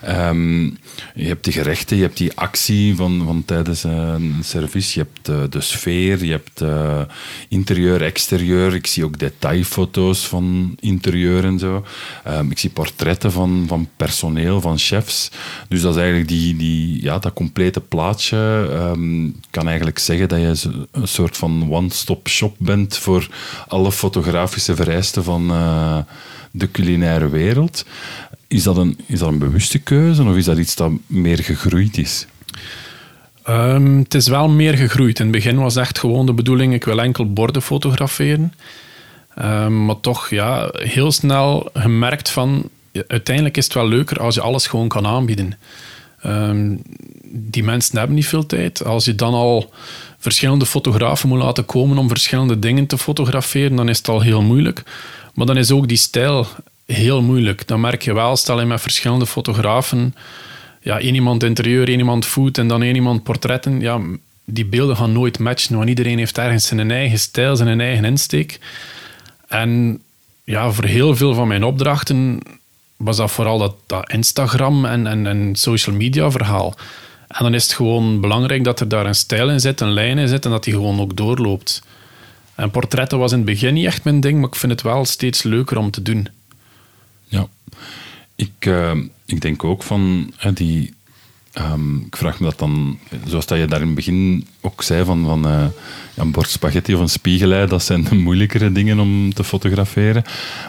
[0.02, 0.64] ehm,
[1.16, 5.00] je hebt die gerechten, je hebt die actie van, van tijdens een service.
[5.00, 6.64] Je hebt eh, de sfeer, je hebt
[7.50, 8.74] interieur, exterieur.
[8.74, 11.86] Ik zie ook detailfoto's van interieur en zo.
[12.24, 15.32] Ehm, ik zie portretten van, van personeel, van chefs.
[15.68, 18.42] Dus dat is eigenlijk die, die, ja, dat complete plaatje.
[19.42, 20.82] Ik kan eigenlijk zeggen dat je
[21.13, 23.28] soort van one-stop shop bent voor
[23.67, 25.97] alle fotografische vereisten van eh,
[26.52, 27.86] de culinaire wereld.
[28.47, 31.97] Is dat, een, is dat een bewuste keuze of is dat iets dat meer gegroeid
[31.97, 32.28] is?
[33.43, 35.19] Ehm, het is wel meer gegroeid.
[35.19, 38.54] In het begin was echt gewoon de bedoeling, ik wil enkel borden fotograferen.
[39.36, 42.69] Ehm, maar toch, ja, heel snel gemerkt van,
[43.08, 45.58] uiteindelijk is het wel leuker als je alles gewoon kan aanbieden.
[46.21, 46.76] Ehm,
[47.32, 48.86] die mensen hebben niet veel tijd.
[48.86, 49.73] Als je dan al
[50.24, 54.42] verschillende fotografen moet laten komen om verschillende dingen te fotograferen, dan is het al heel
[54.42, 54.84] moeilijk.
[55.34, 56.48] Maar dan is ook die stijl
[56.86, 57.68] heel moeilijk.
[57.68, 60.16] Dan merk je wel, stel je met verschillende fotografen,
[60.82, 64.00] ja, één iemand interieur, één iemand food en dan één iemand portretten, ja,
[64.46, 68.60] die beelden gaan nooit matchen, want iedereen heeft ergens zijn eigen stijl, zijn eigen insteek.
[69.48, 70.02] En
[70.44, 72.40] ja, voor heel veel van mijn opdrachten
[72.98, 76.76] was dat vooral dat, dat Instagram en, en, en social media verhaal.
[77.34, 80.17] En dan is het gewoon belangrijk dat er daar een stijl in zit, een lijn
[80.17, 81.84] in zit en dat die gewoon ook doorloopt.
[82.56, 85.06] En portretten was in het begin niet echt mijn ding, maar ik vind het wel
[85.06, 86.28] steeds leuker om te doen.
[87.28, 87.48] Ja,
[88.36, 90.93] ik, eh, ik denk ook van die.
[91.54, 95.06] ehm, ik vraag me dat dan, zoals dat je daar in het begin ook zei,
[95.06, 95.65] van, van eh,
[96.15, 100.24] een bord spaghetti of een spiegelei, dat zijn de moeilijkere dingen om te fotograferen.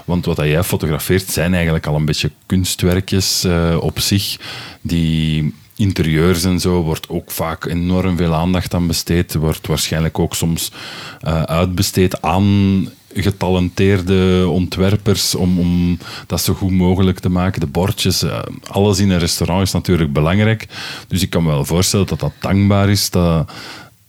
[0.05, 4.37] Want wat jij fotografeert zijn eigenlijk al een beetje kunstwerkjes eh, op zich,
[4.81, 9.35] die interieurs en zo wordt ook vaak enorm veel aandacht aan besteed.
[9.35, 10.73] Wordt waarschijnlijk ook soms
[11.21, 17.61] eh, uitbesteed aan getalenteerde ontwerpers om, om dat zo goed mogelijk te maken.
[17.61, 20.67] De bordjes, eh, alles in een restaurant is natuurlijk belangrijk.
[21.09, 23.51] Dus ik kan me wel voorstellen dat dat dankbaar is, dat,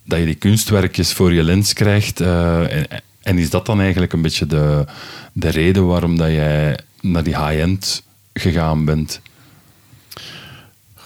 [0.04, 2.22] dat je die kunstwerkjes voor je lens krijgt.
[2.22, 2.88] eh, en,
[3.22, 4.86] en is dat dan eigenlijk een beetje de,
[5.34, 9.22] de reden waarom dat jij naar die high-end gegaan bent?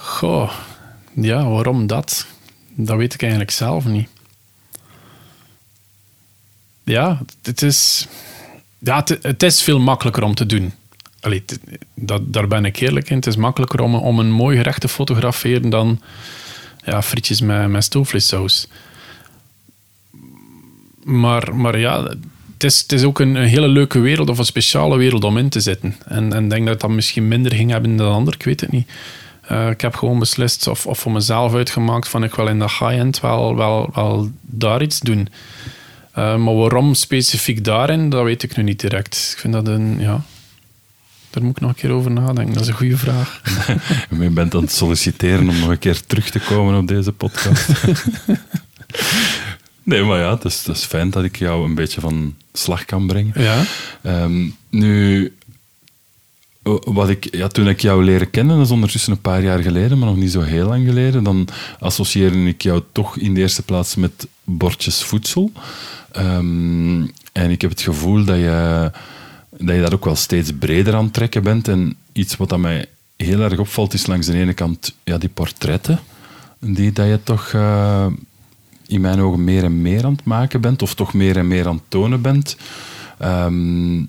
[0.10, 0.52] Goh,
[1.14, 2.28] ja, waarom dat?
[2.70, 4.10] Dat weet ik eigenlijk zelf niet.
[6.84, 8.08] Ja, het is,
[8.80, 10.74] ja, het, is veel makkelijker om te doen.
[11.20, 11.44] Allee,
[11.94, 13.16] dat, daar ben ik eerlijk in.
[13.16, 16.02] Het is makkelijker om, om een mooi gerecht te fotograferen dan
[16.86, 18.68] ja, frietjes met, met stoofvleessaus.
[21.04, 22.04] Maar, maar ja,
[22.54, 25.50] het is, het is ook een, hele leuke wereld of een speciale wereld om in
[25.50, 25.96] te zitten.
[26.06, 28.90] En ik denk dat dat misschien minder ging hebben dan ander, ik weet het niet.
[29.50, 32.66] Eh, ik heb gewoon beslist, of, of voor mezelf uitgemaakt, van ik wil in de
[32.66, 35.28] high-end wel, wel, wel daar iets doen.
[36.12, 39.30] Eh, maar waarom specifiek daarin, dat weet ik nu niet direct.
[39.34, 40.22] Ik vind dat een, ja...
[41.30, 42.54] Daar moet ik nog een keer over nadenken.
[42.54, 43.42] Dat is een goede vraag.
[44.20, 47.68] Je bent aan het solliciteren om nog een keer terug te komen op deze podcast.
[49.84, 52.86] nee, maar ja, het is, het is fijn dat ik jou een beetje van slag
[52.86, 53.42] kan brengen.
[53.42, 53.64] Ja?
[54.02, 55.34] Ehm, nu,
[56.78, 59.98] wat ik, ja, toen ik jou leren kennen, dat is ondertussen een paar jaar geleden,
[59.98, 61.48] maar nog niet zo heel lang geleden, dan
[61.80, 65.52] associeerde ik jou toch in de eerste plaats met bordjes voedsel.
[66.12, 67.02] Ehm,
[67.32, 68.92] en ik heb het gevoel dat je,
[69.58, 71.68] dat je ook wel steeds breder aan het trekken bent.
[71.68, 75.30] En iets wat aan mij heel erg opvalt, is langs de ene kant ja, die
[75.30, 76.00] portretten,
[76.60, 78.08] die dat je toch eh,
[78.88, 81.68] in mijn ogen meer en meer aan het maken bent, of toch meer en meer
[81.68, 82.58] aan het tonen bent.
[83.18, 84.04] Ehm,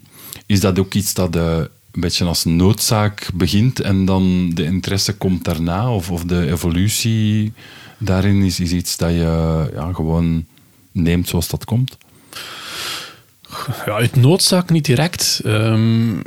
[0.46, 1.59] is dat ook iets dat eh,
[1.92, 5.92] een beetje als noodzaak begint en dan de interesse komt daarna?
[5.92, 7.53] Of, of de evolutie
[7.98, 10.44] daarin is, is iets dat je ja, gewoon
[10.92, 11.96] neemt zoals dat komt?
[13.87, 15.40] Ja, uit noodzaak niet direct.
[15.44, 16.18] Ehm,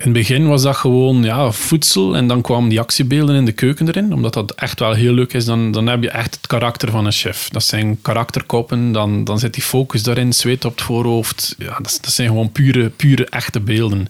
[0.00, 3.52] in het begin was dat gewoon ja, voedsel en dan kwamen die actiebeelden in de
[3.52, 4.12] keuken erin.
[4.12, 7.06] Omdat dat echt wel heel leuk is, dan, dan heb je echt het karakter van
[7.06, 7.48] een chef.
[7.48, 11.54] Dat zijn karakterkoppen, dan, dan zit die focus daarin, zweet op het voorhoofd.
[11.58, 14.08] Ja, dat, dat zijn gewoon pure, pure echte beelden.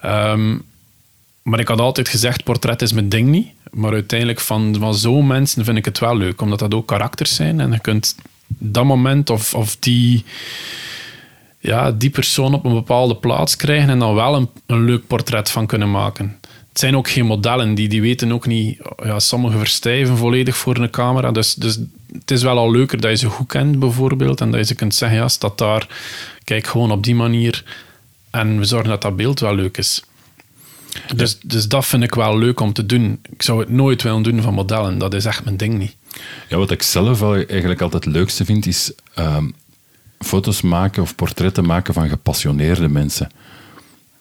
[0.00, 0.56] Ehm,
[1.42, 3.48] maar ik had altijd gezegd, portret is mijn ding niet.
[3.70, 7.60] Maar uiteindelijk van, zo'n mensen vind ik het wel leuk, omdat dat ook karakters zijn.
[7.60, 8.14] En je kunt
[8.46, 10.24] dat moment of, of die
[11.66, 15.50] ja, die persoon op een bepaalde plaats krijgen en dan wel een, een leuk portret
[15.50, 16.38] van kunnen maken.
[16.68, 18.78] Het zijn ook geen modellen, die, die weten ook niet...
[19.04, 21.32] Ja, sommigen verstijven volledig voor een camera.
[21.32, 21.78] Dus, dus
[22.12, 24.40] het is wel al leuker dat je ze goed kent, bijvoorbeeld.
[24.40, 25.88] En dat je ze kunt zeggen, ja, staat daar,
[26.44, 27.64] kijk gewoon op die manier.
[28.36, 30.02] En we zorgen dat dat beeld wel leuk is.
[31.14, 33.20] Dus, dus dat vind ik wel leuk om te doen.
[33.30, 34.98] Ik zou het nooit willen doen van modellen.
[34.98, 35.96] Dat is echt mijn ding niet.
[36.48, 39.48] Ja, wat ik zelf wel eigenlijk altijd het leukste vind, is ehm,
[40.18, 43.30] foto's maken of portretten maken van gepassioneerde mensen.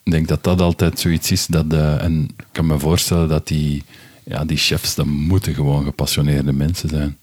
[0.04, 1.46] Ik denk dat dat altijd zoiets is.
[1.46, 3.84] Dat, eh, en ik kan me voorstellen dat die,
[4.24, 7.18] ja, die chefs, dat moeten gewoon gepassioneerde mensen zijn.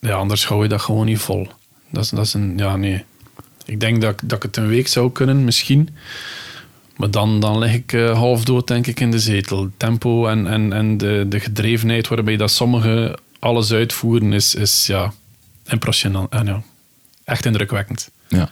[0.00, 1.48] Ja, anders hou je dat gewoon niet vol.
[1.90, 2.58] Dat is, dat is een...
[2.58, 3.04] Ja, nee.
[3.64, 5.88] Ik denk dat, dat ik het een week zou kunnen, misschien.
[6.96, 9.70] Maar dan, dan lig ik eh, half dood, denk ik, in de zetel.
[9.76, 15.12] Tempo en, en, en de, de gedrevenheid waarbij dat sommigen alles uitvoeren, is, is ja,
[15.66, 16.32] impressionant.
[16.32, 16.62] En ja,
[17.24, 18.10] echt indrukwekkend.
[18.28, 18.50] Ja.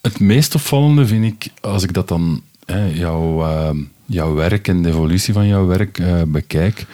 [0.00, 4.82] Het meest opvallende vind ik, als ik dat dan, hè, jouw, ehm, jouw werk en
[4.82, 6.86] de evolutie van jouw werk eh, bekijk,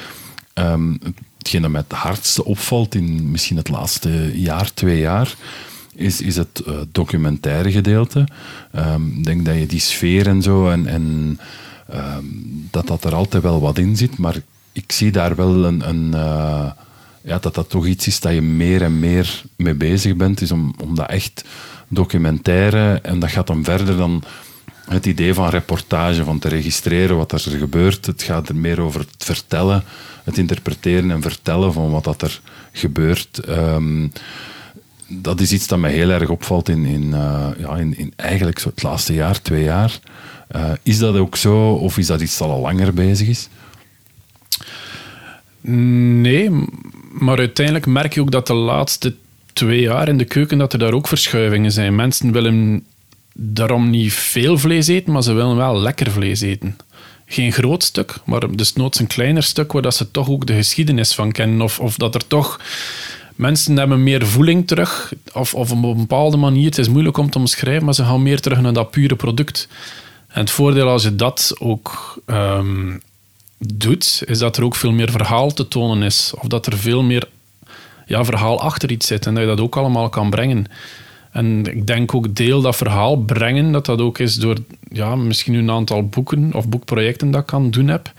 [0.52, 0.94] ehm,
[1.38, 5.34] hetgeen dat mij het hardste opvalt in misschien het laatste jaar, twee jaar,
[6.00, 8.28] is, is het eh, documentaire gedeelte.
[8.72, 11.38] Ehm, ik denk dat je die sfeer en zo, en, en
[11.88, 12.24] ehm,
[12.70, 14.36] dat dat er altijd wel wat in zit, maar
[14.72, 15.88] ik zie daar wel een...
[15.88, 16.70] een eh,
[17.22, 20.52] ja, dat dat toch iets is dat je meer en meer mee bezig bent, is
[20.52, 21.44] om, om dat echt
[21.88, 24.22] documentaire, en dat gaat dan verder dan
[24.88, 28.06] het idee van reportage, van te registreren wat er gebeurt.
[28.06, 29.84] Het gaat er meer over het vertellen,
[30.24, 32.40] het interpreteren en vertellen van wat dat er
[32.72, 33.38] gebeurt.
[33.38, 34.08] Ehm,
[35.12, 38.58] dat is iets dat mij heel erg opvalt in, in, eh, ja, in, in eigenlijk
[38.58, 39.98] zo het laatste jaar, twee jaar.
[40.48, 43.48] Eh, is dat ook zo, of is dat iets dat al langer bezig is?
[46.20, 46.50] Nee,
[47.12, 49.14] maar uiteindelijk merk je ook dat de laatste
[49.52, 51.94] twee jaar in de keuken dat er daar ook verschuivingen zijn.
[51.94, 52.84] Mensen willen
[53.34, 56.76] daarom niet veel vlees eten, maar ze willen wel lekker vlees eten.
[57.26, 61.14] Geen groot stuk, maar dus noods een kleiner stuk waar ze toch ook de geschiedenis
[61.14, 61.60] van kennen.
[61.60, 62.60] Of, of dat er toch
[63.40, 66.64] mensen hebben meer voeling terug, of, of op een bepaalde manier.
[66.64, 69.68] Het is moeilijk om te omschrijven, maar ze gaan meer terug naar dat pure product.
[70.28, 72.96] En het voordeel als je dat ook ehm,
[73.58, 76.32] doet, is dat er ook veel meer verhaal te tonen is.
[76.38, 77.28] Of dat er veel meer
[78.06, 80.66] ja, verhaal achter iets zit en dat je dat ook allemaal kan brengen.
[81.32, 84.56] En ik denk ook deel dat verhaal brengen, dat dat ook is door
[84.90, 88.12] ja, misschien een aantal boeken of boekprojecten dat ik kan doen heb.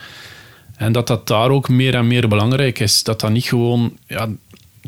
[0.75, 3.03] En dat dat daar ook meer en meer belangrijk is.
[3.03, 3.97] Dat dat niet gewoon...
[4.07, 4.27] Ja,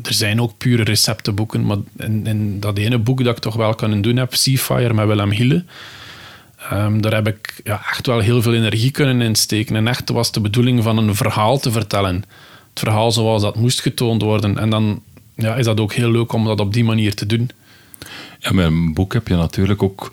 [0.02, 4.00] er zijn ook pure receptenboeken, maar in, dat ene boek dat ik toch wel kunnen
[4.02, 5.64] doen heb, Seafire met Willem Hille,
[6.72, 9.76] um, daar heb ik ja, echt wel heel veel energie kunnen insteken.
[9.76, 12.14] En echt was de bedoeling van een verhaal te vertellen.
[12.70, 14.58] Het verhaal zoals dat moest getoond worden.
[14.58, 15.02] En dan
[15.34, 17.50] ja, is dat ook heel leuk om dat op die manier te doen.
[18.38, 20.12] Ja, met een boek heb je natuurlijk ook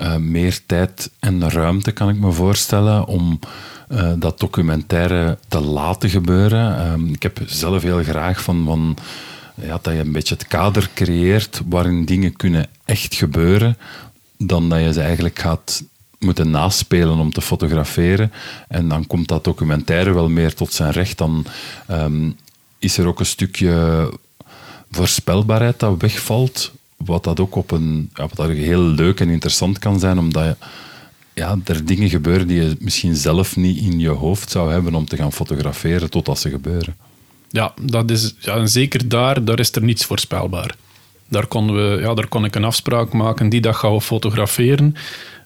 [0.00, 3.38] uh, meer tijd en ruimte, kan ik me voorstellen, om
[3.88, 6.98] uh, dat documentaire te laten gebeuren.
[7.00, 8.96] Uh, ik heb zelf heel graag van, van
[9.54, 13.76] ja, dat je een beetje het kader creëert waarin dingen kunnen echt gebeuren,
[14.38, 15.82] dan dat je ze eigenlijk gaat
[16.18, 18.32] moeten naspelen om te fotograferen.
[18.68, 21.18] En dan komt dat documentaire wel meer tot zijn recht.
[21.18, 21.44] Dan
[21.90, 22.36] um,
[22.78, 24.08] is er ook een stukje
[24.90, 26.72] voorspelbaarheid dat wegvalt.
[27.04, 30.44] Wat dat ook op een, ja, wat dat heel leuk en interessant kan zijn, omdat
[30.44, 30.56] je,
[31.34, 35.04] ja, er dingen gebeuren die je misschien zelf niet in je hoofd zou hebben om
[35.04, 36.96] te gaan fotograferen totdat ze gebeuren.
[37.48, 40.74] Ja, dat is, ja zeker daar, daar is er niets voorspelbaar.
[41.28, 43.48] Daar, konden we, ja, daar kon ik een afspraak maken.
[43.48, 44.94] Die dag gaan we fotograferen.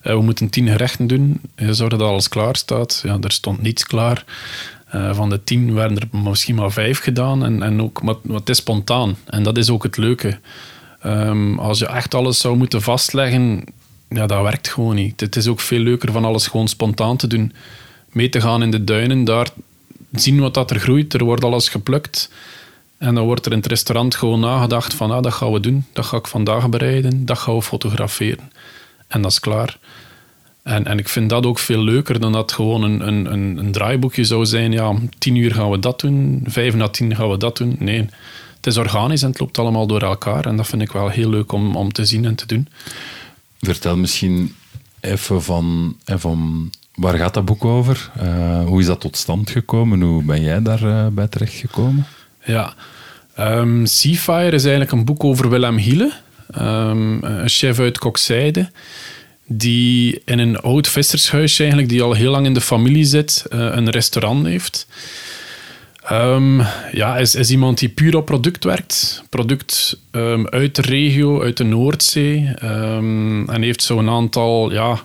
[0.03, 1.41] Uh, we moeten tien gerechten doen.
[1.55, 3.01] Je zorgt dat alles klaar staat.
[3.03, 4.25] Ja, er stond niets klaar.
[4.95, 7.43] Uh, van de tien werden er misschien maar vijf gedaan.
[7.43, 9.17] En, en ook, maar, maar het is spontaan.
[9.25, 10.39] En dat is ook het leuke.
[11.05, 13.63] Um, als je echt alles zou moeten vastleggen,
[14.09, 15.19] ja, dat werkt gewoon niet.
[15.19, 17.53] Het is ook veel leuker van alles gewoon spontaan te doen.
[18.11, 19.49] Mee te gaan in de duinen, daar
[20.11, 21.13] zien wat dat er groeit.
[21.13, 22.31] Er wordt alles geplukt.
[22.97, 25.85] En dan wordt er in het restaurant gewoon nagedacht van, ah, dat gaan we doen.
[25.93, 27.25] Dat ga ik vandaag bereiden.
[27.25, 28.51] Dat gaan we fotograferen.
[29.07, 29.77] En dat is klaar.
[30.63, 33.71] En, en ik vind dat ook veel leuker dan dat gewoon een, een, een, een
[33.71, 34.71] draaiboekje zou zijn.
[34.71, 36.43] Ja, om tien uur gaan we dat doen.
[36.47, 37.75] Vijf na tien gaan we dat doen.
[37.79, 38.09] Nee,
[38.65, 40.45] het is organisch en het loopt allemaal door elkaar.
[40.45, 42.67] En dat vind ik wel heel leuk om, om te zien en te doen.
[43.59, 44.55] Vertel misschien
[44.99, 48.11] even van, van waar gaat dat boek over?
[48.21, 50.01] Uh, hoe is dat tot stand gekomen?
[50.01, 52.05] Hoe ben jij daarbij uh, bij terechtgekomen?
[52.43, 52.73] Ja,
[53.39, 56.11] um, Seafire is eigenlijk een boek over Willem Hiele,
[56.57, 58.69] um, een chef uit Kokzijde,
[59.45, 63.89] die in een oud vissershuisje eigenlijk, die al heel lang in de familie zit, een
[63.89, 64.87] restaurant heeft.
[66.11, 69.23] Um, ja, is, iemand die puur op product werkt.
[69.29, 72.53] Product um, uit de regio, uit de Noordzee.
[72.63, 75.03] Um, en heeft zo'n aantal ja,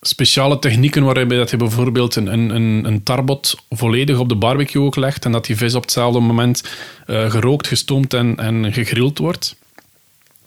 [0.00, 4.96] speciale technieken waarbij dat je bijvoorbeeld een, een, een tarbot volledig op de barbecue ook
[4.96, 6.64] legt en dat die vis op hetzelfde moment
[7.06, 9.56] uh, gerookt, gestoomd en, en gegrild wordt.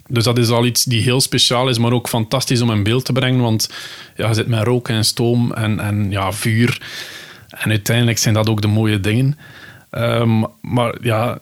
[0.08, 3.06] Dus dat is al iets die heel speciaal is, maar ook fantastisch om in beeld
[3.06, 3.70] te brengen, want
[4.16, 6.82] ja, je zit met rook en stoom en, en ja, vuur.
[7.56, 9.38] En uiteindelijk zijn dat ook de mooie dingen.
[9.92, 11.40] Um, maar ja,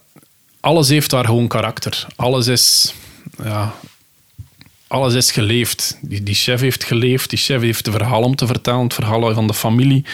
[0.59, 2.05] alles heeft daar gewoon karakter.
[2.15, 2.93] Alles is,
[3.43, 3.73] ja,
[4.87, 5.97] alles is geleefd.
[6.01, 9.47] Die, chef heeft geleefd, die chef heeft het verhaal om te vertellen, het verhaal van
[9.47, 10.05] de familie.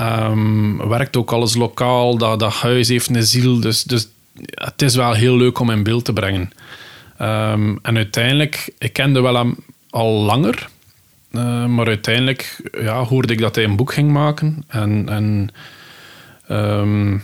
[0.00, 3.60] Um, werkt ook alles lokaal, dat, dat huis heeft een ziel.
[3.60, 4.08] Dus, dus
[4.50, 6.52] het is wel heel leuk om in beeld te brengen.
[7.20, 9.54] Um, en uiteindelijk, ik kende wel
[9.90, 10.68] al langer,
[11.30, 14.64] uh, maar uiteindelijk ja, hoorde ik dat hij een boek ging maken.
[14.68, 15.48] En, en
[16.50, 17.22] um,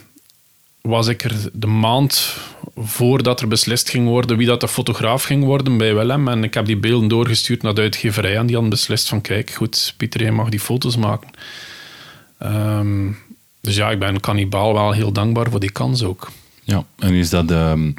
[0.80, 2.36] was ik er de maand
[2.76, 6.28] voordat er beslist ging worden wie dat de fotograaf ging worden bij Willem.
[6.28, 9.50] En ik heb die beelden doorgestuurd naar de uitgeverij en die hadden beslist van kijk,
[9.50, 11.30] goed, Pieter, jij mag die foto's maken.
[12.42, 13.18] Um,
[13.60, 16.30] dus ja, ik ben kannibaal wel heel dankbaar voor die kans ook.
[16.62, 17.94] Ja, en is dat um,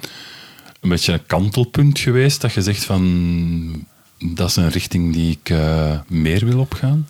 [0.79, 3.85] een beetje een kantelpunt geweest dat je zegt van
[4.17, 7.07] dat is een richting die ik uh, meer wil opgaan?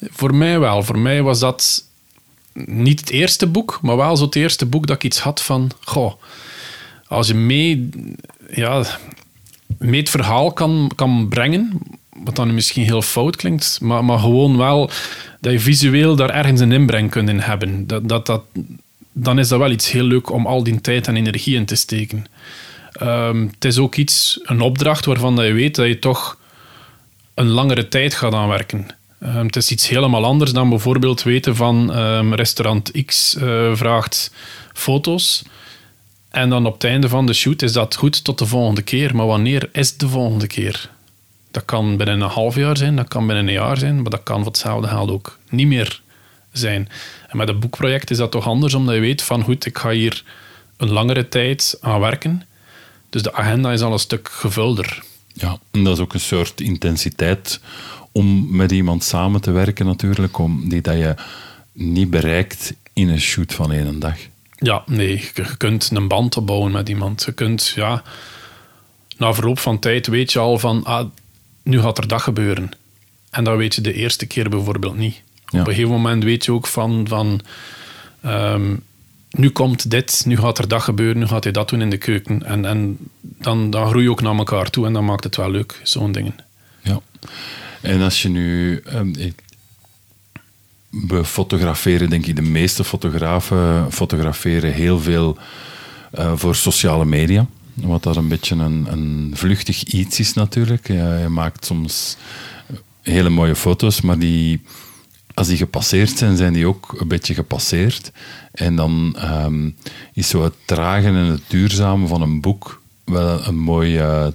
[0.00, 0.82] Voor mij wel.
[0.82, 1.84] Voor mij was dat
[2.66, 5.70] niet het eerste boek, maar wel zo het eerste boek dat ik iets had van,
[5.84, 6.12] goh,
[7.06, 7.88] als je mee,
[8.50, 8.84] ja,
[9.78, 11.80] mee het verhaal kan, kan brengen,
[12.24, 14.90] wat dan misschien heel fout klinkt, maar, maar gewoon wel
[15.40, 17.86] dat je visueel daar ergens een inbreng kunt in hebben.
[17.86, 18.42] Dat, dat, dat,
[19.12, 21.74] dan is dat wel iets heel leuk om al die tijd en energie in te
[21.74, 22.26] steken.
[23.02, 26.37] Um, het is ook iets, een opdracht waarvan dat je weet dat je toch
[27.38, 28.86] een langere tijd gaat aan werken.
[29.22, 34.32] Um, het is iets helemaal anders dan bijvoorbeeld weten van um, restaurant X uh, vraagt
[34.72, 35.42] foto's.
[36.30, 39.16] En dan op het einde van de shoot is dat goed tot de volgende keer.
[39.16, 40.90] Maar wanneer is de volgende keer?
[41.50, 44.22] Dat kan binnen een half jaar zijn, dat kan binnen een jaar zijn, maar dat
[44.22, 46.00] kan voor hetzelfde geld ook niet meer
[46.52, 46.88] zijn.
[47.28, 49.90] En met een boekproject is dat toch anders, omdat je weet van goed, ik ga
[49.90, 50.24] hier
[50.76, 52.42] een langere tijd aan werken.
[53.10, 55.02] Dus de agenda is al een stuk gevulder.
[55.38, 57.60] Ja, en dat is ook een soort intensiteit
[58.12, 61.14] om met iemand samen te werken natuurlijk, om die dat je
[61.72, 64.16] niet bereikt in een shoot van één dag.
[64.56, 67.22] Ja, nee, je kunt een band opbouwen met iemand.
[67.24, 68.02] Je kunt, ja,
[69.16, 71.06] na verloop van tijd weet je al van, ah,
[71.62, 72.70] nu gaat er dat gebeuren.
[73.30, 75.22] En dat weet je de eerste keer bijvoorbeeld niet.
[75.46, 75.60] Ja.
[75.60, 77.40] Op een gegeven moment weet je ook van, van
[78.20, 78.76] ehm,
[79.30, 81.96] nu komt dit, nu gaat er dat gebeuren, nu gaat hij dat doen in de
[81.98, 82.42] keuken.
[82.46, 85.50] En, en dan, dan groei je ook naar elkaar toe en dan maakt het wel
[85.50, 86.34] leuk, zo'n dingen.
[86.82, 87.00] Ja.
[87.80, 88.82] En als je nu...
[89.18, 89.46] ik-
[90.90, 95.38] we fotograferen, denk ik, de meeste fotografen fotograferen heel veel
[96.12, 97.46] eh, voor sociale media.
[97.74, 100.86] Wat dat een beetje een, een vluchtig iets is natuurlijk.
[100.88, 102.16] Je maakt soms
[103.02, 104.60] hele mooie foto's, maar die,
[105.38, 108.12] als die gepasseerd zijn, zijn die ook een beetje gepasseerd.
[108.52, 109.70] En dan ehm,
[110.12, 114.26] is zo het tragen en het duurzame van een boek wel een mooi eh,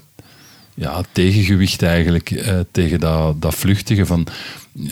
[0.74, 4.28] ja, tegengewicht eigenlijk eh, tegen dat, dat vluchtige van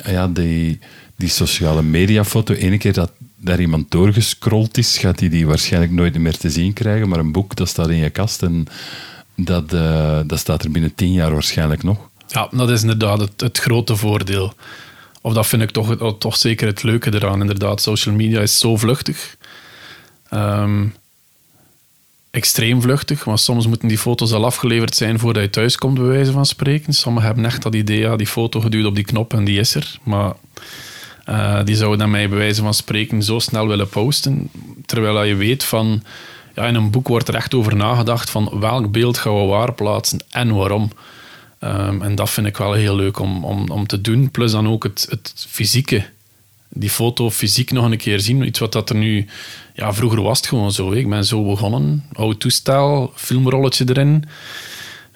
[0.05, 0.79] ja, die,
[1.15, 2.53] die sociale mediafoto.
[2.53, 6.73] Ene keer dat daar iemand doorgescrolld is, gaat hij die waarschijnlijk nooit meer te zien
[6.73, 7.09] krijgen.
[7.09, 8.65] Maar een boek, dat staat in je kast en
[9.35, 12.09] dat, eh, dat staat er binnen tien jaar waarschijnlijk nog.
[12.27, 14.53] Ja, dat is inderdaad het grote voordeel.
[15.21, 17.41] Of dat vind ik toch, het- toch zeker het leuke eraan.
[17.41, 19.35] Inderdaad, social media is zo vluchtig.
[20.29, 20.85] Ehm,
[22.31, 26.03] extreem vluchtig, want soms moeten die foto's al afgeleverd zijn voordat je thuis komt, bij
[26.07, 26.93] wijze van spreken.
[26.93, 29.75] Sommigen hebben echt dat idee, ja, die foto geduwd op die knop en die is
[29.75, 29.97] er.
[30.03, 30.33] Maar
[31.25, 34.49] eh, die zouden dan mij bij wijze van spreken zo snel willen posten.
[34.85, 36.03] Terwijl je weet van,
[36.55, 39.73] ja, in een boek wordt er echt over nagedacht van welk beeld gaan we waar
[39.73, 40.91] plaatsen en waarom.
[41.61, 44.31] Ehm, en dat vind ik wel heel leuk om, om, om te doen.
[44.31, 46.05] Plus dan ook het, het fysieke.
[46.69, 48.45] Die foto fysiek nog een keer zien.
[48.45, 49.27] Iets wat dat er nu...
[49.73, 50.91] Ja, vroeger was het gewoon zo.
[50.91, 52.05] Ik ben zo begonnen.
[52.13, 54.25] Oud toestel, filmrolletje erin.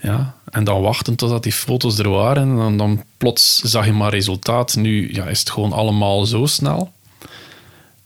[0.01, 2.59] Ja, en dan wachten totdat die foto's er waren.
[2.59, 4.75] En dan, plots zag je maar resultaat.
[4.75, 6.93] Nu ja, is het gewoon allemaal zo snel.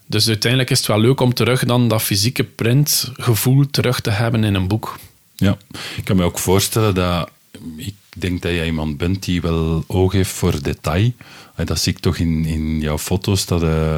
[0.06, 4.44] Dus uiteindelijk is het wel leuk om terug dan dat fysieke printgevoel terug te hebben
[4.44, 4.98] in een boek.
[5.36, 5.56] Ja,
[5.96, 7.30] ik kan me ook voorstellen dat
[8.16, 11.12] denk dat jij iemand bent die wel oog heeft voor detail.
[11.54, 13.96] En dat zie ik toch in, in jouw foto's, dat, eh,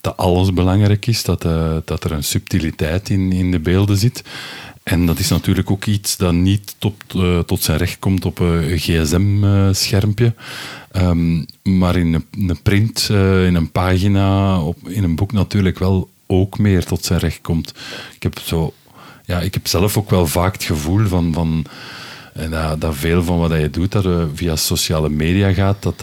[0.00, 4.22] dat alles belangrijk is, dat, eh, dat er een subtiliteit in, in de beelden zit.
[4.82, 8.38] En dat is natuurlijk ook iets dat niet tot, eh, tot zijn recht komt op
[8.38, 10.34] een gsm-schermpje.
[10.90, 15.78] Ehm, maar in een, een print, eh, in een pagina, op, in een boek natuurlijk
[15.78, 17.74] wel ook meer tot zijn recht komt.
[18.14, 18.74] Ik heb, zo,
[19.24, 21.64] ja, ik heb zelf ook wel vaak het gevoel van, van
[22.32, 25.98] en dat, dat veel van wat je doet, dat eh, via sociale media gaat, dat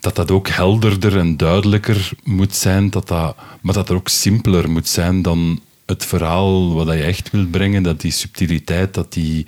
[0.00, 4.70] dat, dat ook helderder en duidelijker moet zijn, dat dat, maar dat er ook simpeler
[4.70, 9.46] moet zijn dan het verhaal wat je echt wilt brengen, dat die subtiliteit, dat die...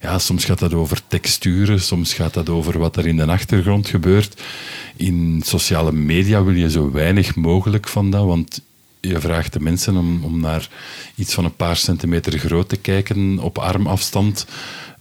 [0.00, 3.88] Ja, soms gaat dat over texturen, soms gaat dat over wat er in de achtergrond
[3.88, 4.42] gebeurt.
[4.96, 8.62] In sociale media wil je zo weinig mogelijk van dat, want
[9.00, 10.68] je vraagt de mensen om, om naar
[11.14, 14.46] iets van een paar centimeter groot te kijken op armafstand,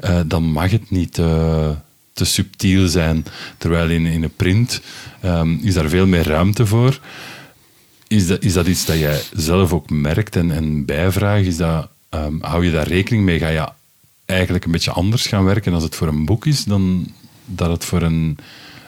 [0.02, 1.70] eh, dan mag het niet eh,
[2.14, 3.26] te subtiel zijn.
[3.58, 4.82] Terwijl in, in een print
[5.22, 7.00] ehm, is daar veel meer ruimte voor.
[8.08, 11.46] Is dat, is dat iets dat jij zelf ook merkt en, en bijvraagt?
[11.46, 13.40] Is dat, ehm, hou je daar rekening mee?
[13.40, 13.70] Ga je
[14.26, 17.08] eigenlijk een beetje anders gaan werken als het voor een boek is dan
[17.46, 18.38] dat het voor een,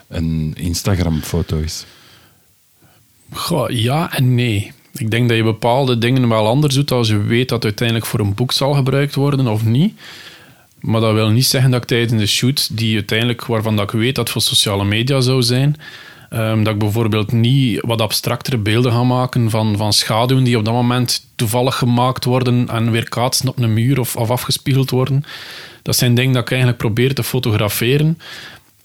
[0.07, 1.85] een Instagram-foto is?
[3.31, 4.71] Goh, ja en nee.
[4.93, 8.07] Ik denk dat je bepaalde dingen wel anders doet als je weet dat het uiteindelijk
[8.07, 9.93] voor een boek zal gebruikt worden of niet.
[10.83, 13.99] Maar dat wil niet zeggen dat ik tijdens de shoot, die uiteindelijk, waarvan dat ik
[13.99, 15.75] weet dat voor sociale media zou zijn,
[16.29, 20.65] ehm, dat ik bijvoorbeeld niet wat abstractere beelden ga maken van, van schaduwen die op
[20.65, 25.23] dat moment toevallig gemaakt worden en weer kaatsen op een muur of, of afgespiegeld worden.
[25.81, 28.17] Dat zijn dingen dat ik eigenlijk probeer te fotograferen.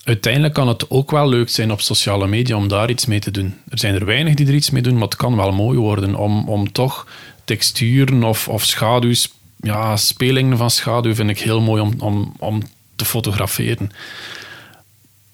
[0.05, 3.31] Uiteindelijk kan het ook wel leuk zijn op sociale media om daar iets mee te
[3.31, 3.55] doen.
[3.69, 6.15] Er zijn er weinig die er iets mee doen, maar het kan wel mooi worden
[6.15, 7.07] om, om toch
[7.45, 12.63] texturen of, of schaduws, ja, spelingen van schaduw vind ik heel mooi om, om, om
[12.97, 13.91] te fotograferen.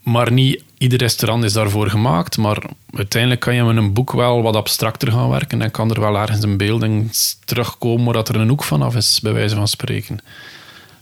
[0.02, 4.42] Maar niet ieder restaurant is daarvoor gemaakt, maar uiteindelijk kan je met een boek wel
[4.42, 7.10] wat abstracter gaan werken en kan er wel ergens een beelding
[7.44, 10.18] terugkomen waar dat er een hoek vanaf is, bij wijze van spreken.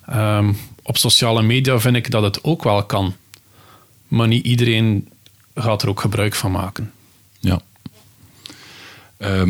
[0.06, 0.52] Ehm,
[0.82, 3.14] op sociale media vind ik dat het ook wel kan.
[4.08, 5.08] Maar niet iedereen
[5.54, 6.92] gaat er ook gebruik van maken.
[7.40, 7.60] Ja.
[9.16, 9.42] Eh,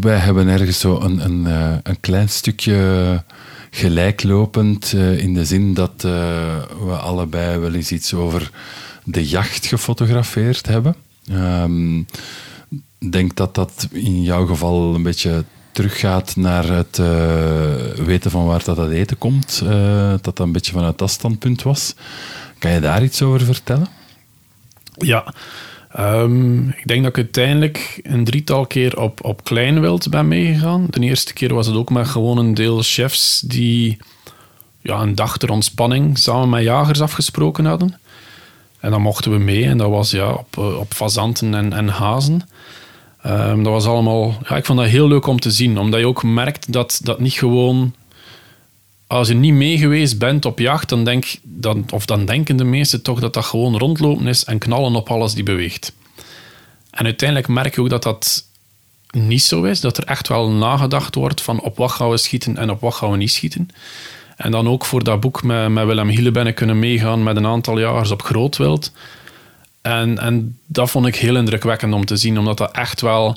[0.00, 3.22] wij hebben ergens zo een, een, eh, een klein stukje
[3.70, 8.50] gelijklopend eh, in de zin dat eh, we allebei wel eens iets over
[9.04, 10.94] de jacht gefotografeerd hebben.
[12.98, 18.46] Ik denk dat dat in jouw geval een beetje teruggaat naar het eh, weten van
[18.46, 19.60] waar dat, dat eten komt.
[19.64, 21.94] eh, dat dat een beetje vanuit dat standpunt was.
[22.58, 23.88] Kan je daar iets over vertellen?
[24.96, 25.34] Ja,
[25.92, 30.86] Ehm, ik denk dat ik uiteindelijk een drietal keer op, op Kleinwild ben meegegaan.
[30.90, 33.98] De eerste keer was het ook met gewoon een deel chefs die
[34.80, 37.98] ja, een dag ter ontspanning samen met jagers afgesproken hadden.
[38.80, 41.88] En dan mochten we mee en dat was ja, op, eh, op fazanten en, en
[41.88, 42.48] hazen.
[43.22, 46.06] Ehm, dat was allemaal, ja, ik vond dat heel leuk om te zien, omdat je
[46.06, 47.94] ook merkt dat dat niet gewoon
[49.12, 53.02] als je niet meegeweest bent op jacht, dan, denk, dan, of dan denken de meesten
[53.02, 55.92] toch dat dat gewoon rondlopen is en knallen op alles die beweegt.
[56.90, 58.44] En uiteindelijk merk je ook dat dat
[59.10, 59.80] niet zo is.
[59.80, 62.94] Dat er echt wel nagedacht wordt van op wat gaan we schieten en op wat
[62.94, 63.68] gaan we niet schieten.
[64.36, 67.36] En dan ook voor dat boek met, met Willem Hiele ben ik kunnen meegaan met
[67.36, 68.92] een aantal jagers op grootwild.
[69.82, 73.36] En, en dat vond ik heel indrukwekkend om te zien, omdat dat echt wel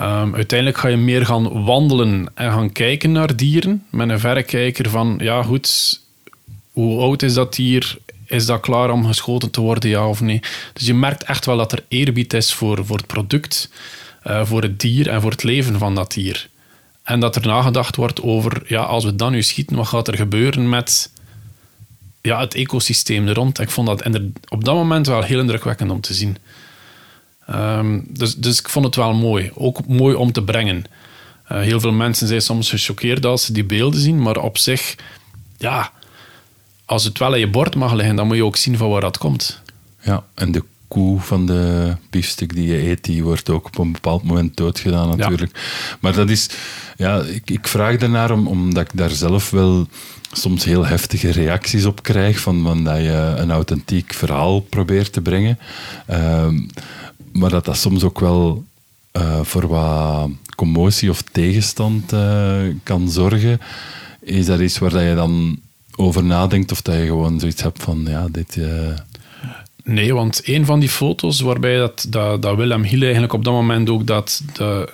[0.00, 4.90] Um, uiteindelijk ga je meer gaan wandelen en gaan kijken naar dieren met een verrekijker
[4.90, 6.00] van, ja goed,
[6.72, 7.98] hoe oud is dat dier?
[8.26, 10.40] Is dat klaar om geschoten te worden, ja of nee?
[10.72, 13.70] Dus je merkt echt wel dat er eerbied is voor, voor het product,
[14.26, 16.48] uh, voor het dier en voor het leven van dat dier.
[17.02, 20.16] En dat er nagedacht wordt over, ja, als we dan nu schieten, wat gaat er
[20.16, 21.10] gebeuren met
[22.20, 23.60] ja, het ecosysteem er?
[23.60, 24.08] Ik vond dat
[24.48, 26.36] op dat moment wel heel indrukwekkend om te zien.
[27.46, 29.50] Ehm, dus, dus ik vond het wel mooi.
[29.54, 30.84] Ook mooi om te brengen.
[31.52, 34.94] Uh, heel veel mensen zijn soms gechoqueerd als ze die beelden zien, maar op zich,
[35.58, 35.92] ja,
[36.84, 39.00] als het wel in je bord mag liggen, dan moet je ook zien van waar
[39.00, 39.60] dat komt.
[40.00, 43.92] Ja, en de koe van de biefstuk die je eet, die wordt ook op een
[43.92, 45.58] bepaald moment doodgedaan natuurlijk.
[46.00, 46.48] Maar dat is,
[46.96, 49.86] ja, ik, ik vraag daarnaar om, omdat ik daar zelf wel
[50.32, 55.20] soms heel heftige reacties op krijg, van, van dat je een authentiek verhaal probeert te
[55.20, 55.58] brengen.
[56.06, 56.58] Ehm,
[57.34, 58.64] maar dat dat soms ook wel
[59.12, 63.60] uh, voor wat commotie of tegenstand uh, kan zorgen.
[64.20, 65.58] Is dat iets waar dat je dan
[65.96, 68.56] over nadenkt of dat je gewoon zoiets hebt van, ja, dit...
[68.56, 68.66] Uh...
[69.84, 73.52] Nee, want een van die foto's waarbij dat, dat, dat Willem Hiele eigenlijk op dat
[73.52, 74.42] moment ook dat...
[74.52, 74.92] De,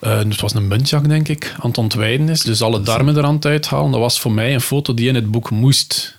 [0.00, 2.40] uh, het was een muntjak, denk ik, aan het ontwijden is.
[2.40, 3.90] Dus alle darmen er aan het uithalen.
[3.90, 6.18] Dat was voor mij een foto die in het boek moest.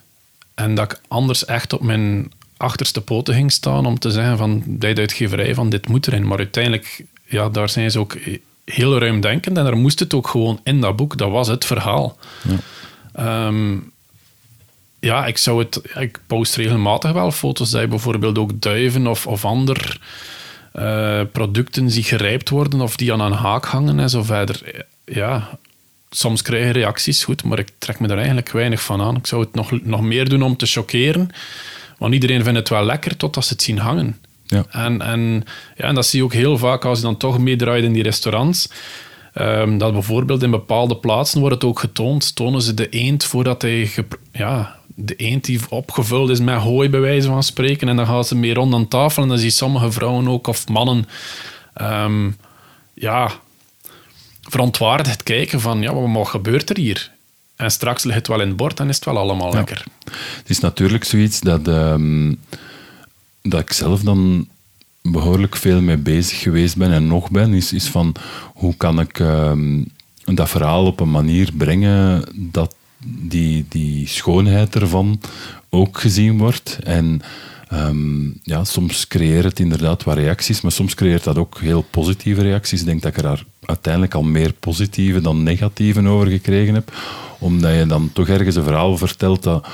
[0.54, 4.64] En dat ik anders echt op mijn achterste poten ging staan om te zeggen van
[4.66, 6.28] bij de uitgeverij van dit moet erin.
[6.28, 8.18] Maar uiteindelijk, ja, daar zijn ze ook
[8.66, 11.18] heel ruimdenkend en daar moest het ook gewoon in dat boek.
[11.18, 12.18] Dat was het verhaal.
[12.48, 12.58] Ja,
[13.14, 13.78] ehm,
[15.00, 15.82] ja ik zou het...
[16.00, 20.00] Ik post regelmatig wel foto's dat je bijvoorbeeld ook duiven of, of ander
[20.74, 24.86] uh, producten die gerijpt worden of die aan een haak hangen en zo verder.
[25.06, 25.60] Ja,
[26.10, 29.16] soms krijg je reacties, goed, maar ik trek me er eigenlijk weinig van aan.
[29.16, 31.30] Ik zou het nog, nog meer doen om te choqueren.
[32.04, 34.18] Want iedereen vindt het wel lekker totdat ze het zien hangen.
[34.46, 34.66] Ja.
[34.70, 35.44] En, en,
[35.78, 38.04] ja, en dat zie je ook heel vaak als je dan toch meedraait in die
[38.04, 38.70] restaurants.
[39.36, 42.36] Um, dat bijvoorbeeld in bepaalde plaatsen wordt het ook getoond.
[42.36, 43.92] Tonen ze de eend voordat hij...
[44.32, 47.88] Ja, de eend die opgevuld is met hooi, bij wijze van spreken.
[47.88, 49.24] En dan gaan ze mee rond aan tafel.
[49.24, 51.08] En dan zie je sommige vrouwen ook, of mannen...
[51.82, 52.38] Um,
[52.94, 53.32] ja,
[54.42, 55.82] verontwaardigd kijken van...
[55.82, 57.12] Ja, wat gebeurt er hier?
[57.64, 59.84] En straks ligt het wel in het bord en is het wel allemaal lekker.
[60.38, 62.40] Het is natuurlijk zoiets dat, um,
[63.42, 64.48] dat ik zelf dan
[65.02, 68.16] behoorlijk veel mee bezig geweest ben en nog ben, is, is van
[68.54, 69.86] hoe kan ik um,
[70.26, 75.22] dat verhaal op een manier brengen dat die, die schoonheid ervan
[75.70, 76.80] ook gezien wordt.
[76.84, 77.22] En
[77.74, 82.42] um, ja, soms creëert het inderdaad wat reacties, maar soms creëert dat ook heel positieve
[82.42, 82.80] reacties.
[82.80, 86.92] Ik denk dat ik er daar uiteindelijk al meer positieve dan negatieve over gekregen heb
[87.44, 89.68] omdat je dan toch ergens een verhaal vertelt dat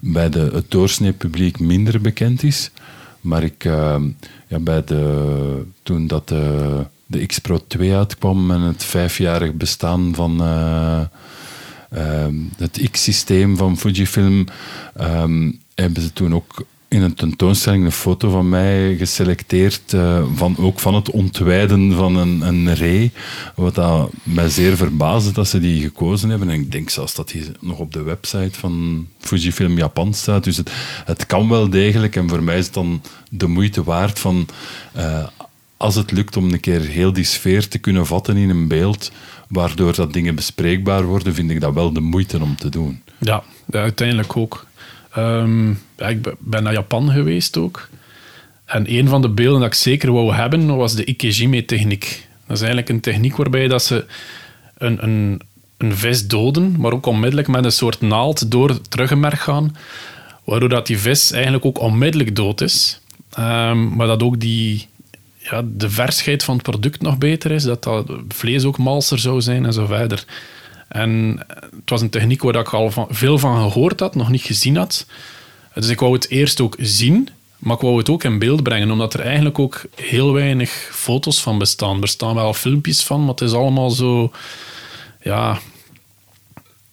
[0.00, 2.70] bij de, het doorsnee publiek minder bekend is.
[3.20, 3.96] Maar ik, uh,
[4.46, 10.42] ja, bij de, toen dat de, de X-Pro 2 uitkwam en het vijfjarig bestaan van
[10.42, 11.00] uh,
[11.94, 12.26] uh,
[12.56, 14.46] het X-systeem van Fujifilm,
[15.74, 20.80] hebben ze toen ook in een tentoonstelling een foto van mij geselecteerd, uh, van, ook
[20.80, 23.12] van het ontwijden van een, een ree.
[23.54, 26.48] Wat dat mij zeer verbaasde dat ze die gekozen hebben.
[26.48, 30.44] En ik denk zelfs dat die nog op de website van Fujifilm Japan staat.
[30.44, 30.72] Dus het,
[31.04, 32.16] het kan wel degelijk.
[32.16, 34.46] En voor mij is het dan de moeite waard van...
[34.96, 35.26] Uh,
[35.76, 39.12] als het lukt om een keer heel die sfeer te kunnen vatten in een beeld,
[39.48, 43.02] waardoor dat dingen bespreekbaar worden, vind ik dat wel de moeite om te doen.
[43.18, 44.66] Ja, uiteindelijk ook.
[45.18, 47.88] Um, ik ben naar Japan geweest ook.
[48.64, 52.28] En een van de beelden dat ik zeker wou hebben, was de Ikejime-techniek.
[52.46, 54.04] Dat is eigenlijk een techniek waarbij dat ze
[54.78, 55.40] een, een,
[55.76, 59.76] een vis doden, maar ook onmiddellijk met een soort naald door het gaan,
[60.44, 63.00] waardoor dat die vis eigenlijk ook onmiddellijk dood is.
[63.38, 64.88] Um, maar dat ook die,
[65.38, 69.40] ja, de versheid van het product nog beter is, dat dat vlees ook malser zou
[69.40, 70.24] zijn en zo verder.
[70.88, 71.40] En
[71.76, 75.06] het was een techniek waar ik al veel van gehoord had, nog niet gezien had.
[75.74, 77.28] Dus ik wou het eerst ook zien,
[77.64, 81.42] Maar ik wou het ook in beeld brengen, omdat er eigenlijk ook heel weinig foto's
[81.42, 82.02] van bestaan.
[82.02, 84.32] Er staan wel filmpjes van, maar het is allemaal zo...
[85.22, 85.58] Ja,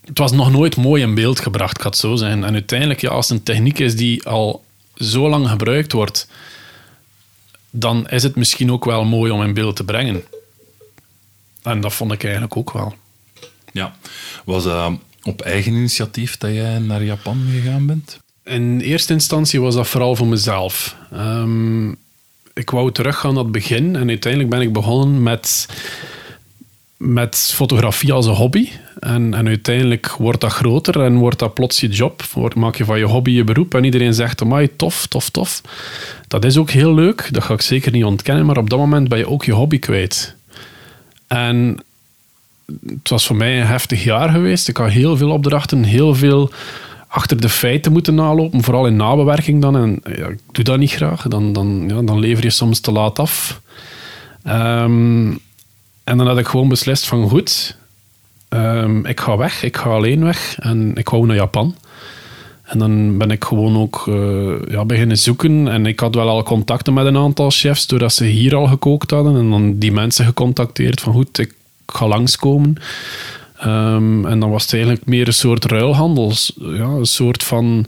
[0.05, 2.43] het was nog nooit mooi in beeld gebracht, ik zo zijn.
[2.43, 4.63] En uiteindelijk, ja, als het een techniek is die al
[4.95, 6.27] zo lang gebruikt wordt,
[7.69, 10.23] dan is het misschien ook wel mooi om in beeld te brengen.
[11.63, 12.95] En dat vond ik eigenlijk ook wel.
[13.71, 13.95] Ja.
[14.45, 14.91] Was dat
[15.23, 18.19] op eigen initiatief dat jij naar Japan gegaan bent?
[18.43, 20.95] In eerste instantie was dat vooral voor mezelf.
[21.11, 21.89] Ehm,
[22.53, 25.67] ik wou teruggaan naar het begin en uiteindelijk ben ik begonnen met,
[26.97, 28.69] met fotografie als een hobby.
[28.99, 32.23] En, en uiteindelijk wordt dat groter en wordt dat plots je job.
[32.55, 35.61] Maak je van je hobby je beroep en iedereen zegt, amai, tof, tof, tof.
[36.27, 39.07] Dat is ook heel leuk, dat ga ik zeker niet ontkennen, maar op dat moment
[39.07, 40.35] ben je ook je hobby kwijt.
[41.27, 41.83] En
[42.87, 44.67] het was voor mij een heftig jaar geweest.
[44.67, 46.51] Ik had heel veel opdrachten, heel veel
[47.07, 49.75] achter de feiten moeten nalopen, vooral in nabewerking dan.
[49.75, 51.27] En ja, ik doe dat niet graag.
[51.27, 53.61] Dan, dan, ja, dan lever je soms te laat af.
[54.43, 55.31] Ehm,
[56.03, 57.77] en dan had ik gewoon beslist van goed,
[58.49, 61.75] um, ik ga weg, ik ga alleen weg en ik wou naar Japan.
[62.63, 65.67] En dan ben ik gewoon ook uh, ja, beginnen zoeken.
[65.67, 69.11] En ik had wel al contacten met een aantal chefs, doordat ze hier al gekookt
[69.11, 69.35] hadden.
[69.35, 71.53] En dan die mensen gecontacteerd van goed, ik
[71.93, 72.75] ga langskomen.
[73.65, 76.33] Um, en dan was het eigenlijk meer een soort ruilhandel.
[76.55, 77.85] Ja, een soort van,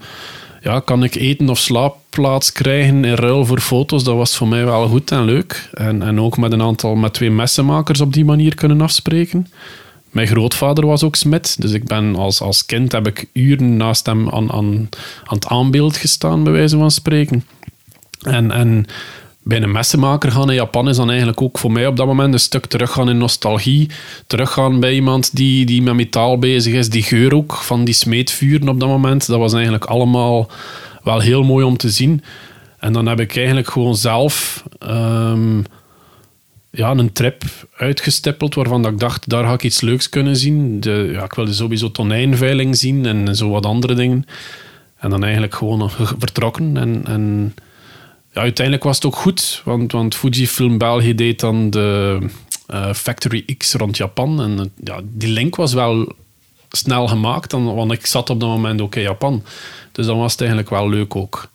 [0.61, 4.03] ja, kan ik eten of slaapplaats krijgen in ruil voor foto's?
[4.03, 5.69] Dat was voor mij wel goed en leuk.
[5.73, 9.47] En, en ook met een aantal, met twee messenmakers op die manier kunnen afspreken.
[10.09, 14.05] Mijn grootvader was ook smid, dus ik ben als, als kind heb ik uren naast
[14.05, 14.89] hem aan, aan,
[15.23, 17.45] aan het aanbeeld gestaan, bij wijze van spreken.
[18.21, 18.85] En, en
[19.43, 22.33] bij een messenmaker gaan in Japan is dan eigenlijk ook voor mij op dat moment
[22.33, 23.89] een stuk teruggaan in nostalgie.
[24.27, 26.89] Teruggaan bij iemand die, die met metaal bezig is.
[26.89, 29.27] Die geur ook van die smeedvuren op dat moment.
[29.27, 30.49] Dat was eigenlijk allemaal
[31.03, 32.23] wel heel mooi om te zien.
[32.79, 35.63] En dan heb ik eigenlijk gewoon zelf um,
[36.69, 37.43] ja, een trip
[37.77, 40.79] uitgestippeld waarvan dat ik dacht, daar ga ik iets leuks kunnen zien.
[40.79, 44.25] De, ja, ik wilde sowieso tonijnveiling zien en zo wat andere dingen.
[44.97, 47.01] En dan eigenlijk gewoon vertrokken en...
[47.05, 47.53] en
[48.33, 52.19] ja, uiteindelijk was het ook goed, want, want Fujifilm België deed dan de
[52.73, 54.41] uh, Factory X rond Japan.
[54.41, 56.13] En uh, ja, die link was wel
[56.69, 59.43] snel gemaakt, dan, want ik zat op dat moment ook in Japan.
[59.91, 61.51] Dus dan was het eigenlijk wel leuk ook.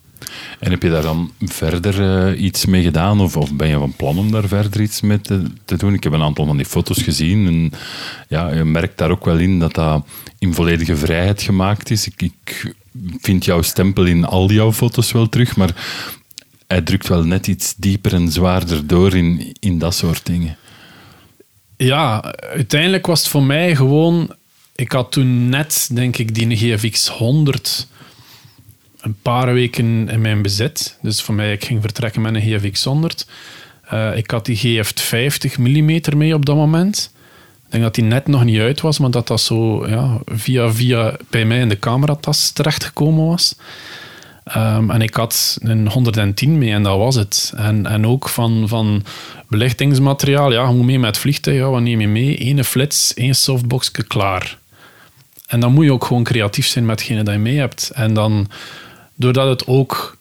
[0.59, 1.99] En heb je daar dan verder
[2.33, 3.21] uh, iets mee gedaan?
[3.21, 5.93] Of, of ben je van plan om daar verder iets mee te, te, doen?
[5.93, 7.47] Ik heb een aantal van die foto's gezien.
[7.47, 7.71] En
[8.27, 10.05] ja, je merkt daar ook wel in dat dat
[10.39, 12.07] in volledige vrijheid gemaakt is.
[12.07, 12.73] Ik, ik
[13.21, 15.55] vind jouw stempel in al jouw foto's wel terug.
[15.55, 15.75] Maar
[16.69, 20.57] hij drukt wel net iets dieper en zwaarder door in, in dat soort dingen.
[21.77, 24.35] Ja, uiteindelijk was het voor mij gewoon...
[24.75, 27.87] Ik had toen net, denk ik, die GFX 100
[29.01, 30.97] een paar weken in mijn bezit.
[31.01, 33.27] Dus voor mij, ik ging vertrekken met een GFX 100.
[33.93, 37.11] Uh, ik had die GF 50 mm mee op dat moment.
[37.65, 40.71] Ik denk dat die net nog niet uit was, maar dat dat zo ja, via
[40.71, 43.55] via bij mij in de cameratas terechtgekomen was.
[44.57, 47.53] Um, en ik had een 110 mee en dat was het.
[47.55, 49.03] En, en ook van, van
[49.47, 50.51] belichtingsmateriaal.
[50.51, 51.53] Ja, je moet mee met het.
[51.53, 52.47] Ja, wat neem je mee?
[52.47, 54.57] Eén flits, één softboxje, klaar.
[55.47, 57.91] En dan moet je ook gewoon creatief zijn met hetgene dat je mee hebt.
[57.93, 58.47] En dan,
[59.15, 60.17] doordat het ook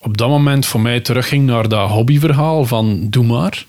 [0.00, 3.66] op dat moment voor mij terugging naar dat hobbyverhaal van doe maar.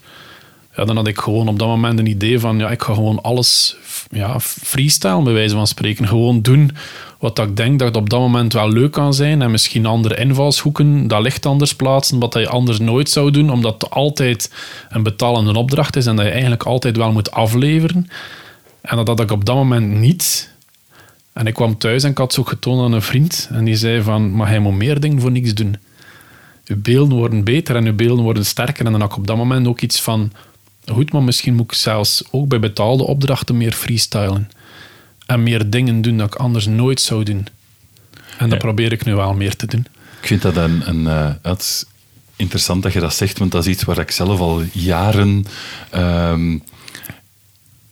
[0.78, 3.22] Ja, dan had ik gewoon op dat moment een idee van ja, ik ga gewoon
[3.22, 3.76] alles
[4.10, 6.08] ja, freestyle, bij wijze van spreken.
[6.08, 6.72] Gewoon doen
[7.20, 9.42] wat ik denk dat het op dat moment wel leuk kan zijn.
[9.42, 13.74] En misschien andere invalshoeken, dat licht anders plaatsen, wat je anders nooit zou doen, omdat
[13.74, 14.52] het altijd
[14.90, 18.10] een betalende opdracht is en dat je eigenlijk altijd wel moet afleveren.
[18.82, 20.56] En dat had ik op dat moment niet.
[21.34, 23.50] En ik kwam thuis en ik had zo getoond aan een vriend.
[23.52, 25.76] En die zei van, maar hij moet meer dingen voor niks doen.
[26.64, 28.86] Je beelden worden beter en je beelden worden sterker.
[28.86, 30.32] En dan had ik op dat moment ook iets van,
[30.92, 34.50] goed, maar misschien moet ik zelfs ook bij betaalde opdrachten meer freestylen
[35.26, 37.48] en meer dingen doen dat ik anders nooit zou doen.
[38.38, 39.88] En dat probeer ik nu wel meer te doen.
[40.22, 41.02] Ik vind dat een, een
[41.46, 41.86] uh, is
[42.36, 45.46] interessant dat je dat zegt, want dat is iets waar ik zelf al jaren
[45.96, 46.64] um,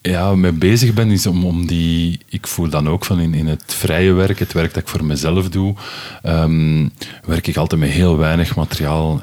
[0.02, 1.12] ja, mee bezig ben.
[1.12, 4.54] Is om, om die, ik voel dan ook van in, in het vrije werk, het
[4.54, 5.76] werk dat ik voor mezelf doe,
[6.24, 6.92] um,
[7.26, 9.22] werk ik altijd met heel weinig materiaal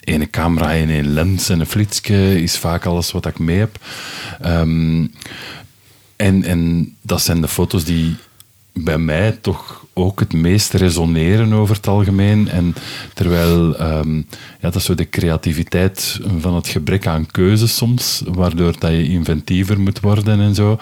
[0.00, 3.78] Een camera en een lens en een flitsje is vaak alles wat ik mee heb.
[4.46, 5.12] Um,
[6.16, 8.16] en, en dat zijn de foto's die
[8.72, 12.48] bij mij toch ook het meest resoneren over het algemeen.
[12.48, 12.74] En
[13.14, 18.74] terwijl um, ja, dat is zo de creativiteit van het gebrek aan keuze soms, waardoor
[18.78, 20.78] dat je inventiever moet worden en zo.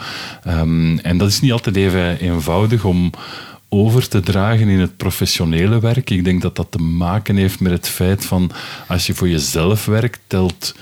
[0.47, 3.11] Um, en dat is niet altijd even eenvoudig om,
[3.69, 6.11] over te dragen in het professionele werk.
[6.11, 8.51] Ik denk dat dat te maken heeft met het feit van
[8.89, 10.75] als je voor jezelf werkt, telt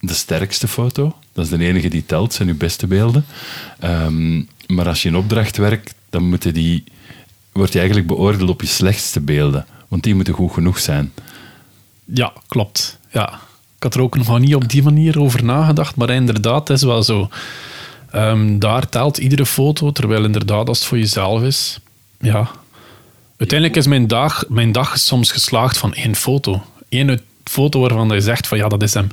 [0.00, 1.16] de sterkste foto.
[1.32, 3.24] Dat is de enige die telt, zijn je beste beelden.
[3.78, 6.84] Ehm, maar als je in opdracht werkt, dan moeten die,
[7.52, 9.66] word je eigenlijk beoordeeld op je slechtste beelden.
[9.88, 11.12] Want die moeten goed genoeg zijn.
[12.04, 12.98] Ja, klopt.
[13.10, 13.40] Ja.
[13.76, 16.82] Ik had er ook nog niet op die manier over nagedacht, maar inderdaad, het is
[16.82, 17.28] wel zo.
[18.10, 21.78] Ehm, daar telt iedere foto, terwijl inderdaad, als het voor jezelf is,
[22.20, 22.50] ja.
[23.36, 26.62] Uiteindelijk is mijn dag, mijn dag soms geslaagd van één foto.
[26.88, 29.08] Eén foto waarvan je zegt van ja, dat is hem.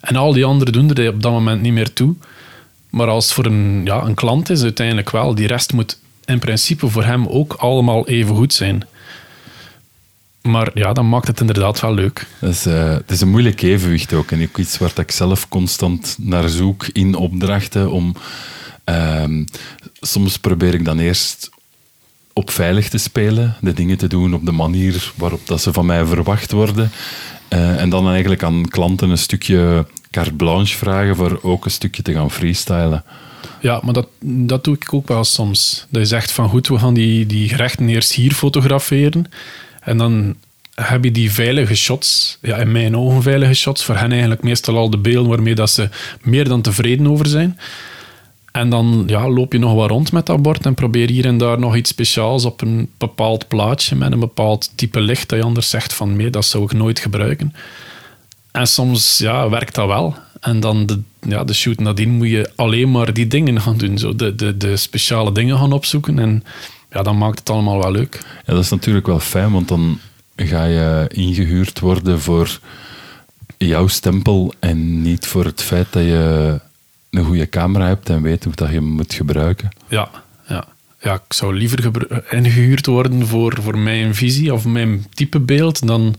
[0.00, 2.14] En al die anderen doen er op dat moment niet meer toe.
[2.90, 5.34] Maar als het voor een, ja, een klant is, uiteindelijk wel.
[5.34, 8.86] Die rest moet in principe voor hem ook allemaal even goed zijn.
[10.42, 12.26] Maar ja, dan maakt het inderdaad wel leuk.
[12.40, 14.30] uh, het is een moeilijk evenwicht ook.
[14.30, 17.90] En ook iets waar ik zelf constant naar zoek in opdrachten.
[17.90, 18.14] Om,
[18.84, 19.24] uh,
[20.00, 21.50] soms probeer ik dan eerst
[22.38, 25.86] op veilig te spelen, de dingen te doen op de manier waarop dat ze van
[25.86, 26.90] mij verwacht worden.
[27.48, 32.02] Uh, en dan eigenlijk aan klanten een stukje carte blanche vragen voor ook een stukje
[32.02, 33.04] te gaan freestylen.
[33.60, 35.86] Ja, maar dat, dat doe ik ook wel soms.
[35.88, 39.30] Dat je zegt van goed, we gaan die, die gerechten eerst hier fotograferen.
[39.80, 40.34] En dan
[40.74, 44.76] heb je die veilige shots, ja, in mijn ogen veilige shots, voor hen eigenlijk meestal
[44.76, 45.88] al de beelden waarmee dat ze
[46.22, 47.58] meer dan tevreden over zijn.
[48.56, 51.38] En dan ja, loop je nog wat rond met dat bord en probeer hier en
[51.38, 55.44] daar nog iets speciaals op een bepaald plaatje met een bepaald type licht dat je
[55.44, 57.54] anders zegt van nee, dat zou ik nooit gebruiken.
[58.50, 60.16] En soms ja, werkt dat wel.
[60.40, 63.98] En dan de, ja, de shoot nadien moet je alleen maar die dingen gaan doen.
[63.98, 66.18] Zo de, de, de speciale dingen gaan opzoeken.
[66.18, 66.44] En
[66.90, 68.20] ja, dan maakt het allemaal wel leuk.
[68.46, 69.98] Ja, dat is natuurlijk wel fijn, want dan
[70.36, 72.58] ga je ingehuurd worden voor
[73.58, 76.60] jouw stempel en niet voor het feit dat je
[77.16, 79.68] een goede camera hebt en weet hoe dat je moet gebruiken.
[79.88, 80.10] Ja,
[80.48, 80.64] ja.
[81.00, 86.14] ja ik zou liever ingehuurd worden voor, voor mijn visie of mijn type beeld dan,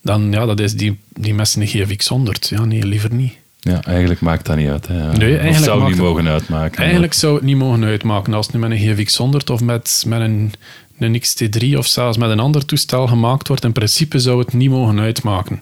[0.00, 2.48] dan ja, dat is die, die mensen een GFX 100.
[2.48, 3.36] Ja, nee, liever niet.
[3.60, 4.86] Ja, eigenlijk maakt dat niet uit.
[4.86, 5.12] Hè.
[5.12, 6.82] Nee, eigenlijk of zou het niet mogen uitmaken.
[6.82, 10.04] Eigenlijk zou het niet mogen uitmaken als het nu met een GFX 100 of met,
[10.06, 10.52] met een,
[10.98, 13.64] een XT3 of zelfs met een ander toestel gemaakt wordt.
[13.64, 15.60] In principe zou het niet mogen uitmaken.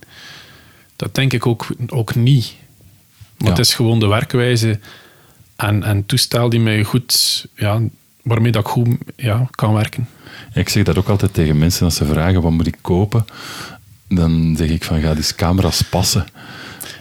[0.96, 2.54] Dat denk ik ook, ook niet.
[3.38, 4.78] Maar het is gewoon de werkwijze
[5.56, 7.80] en, en toestel die mij goed, ja,
[8.22, 10.08] waarmee dat ik goed ja, kan werken.
[10.52, 13.24] Ik zeg dat ook altijd tegen mensen als ze vragen wat moet ik kopen.
[14.08, 16.26] Dan zeg ik van ga die camera's passen.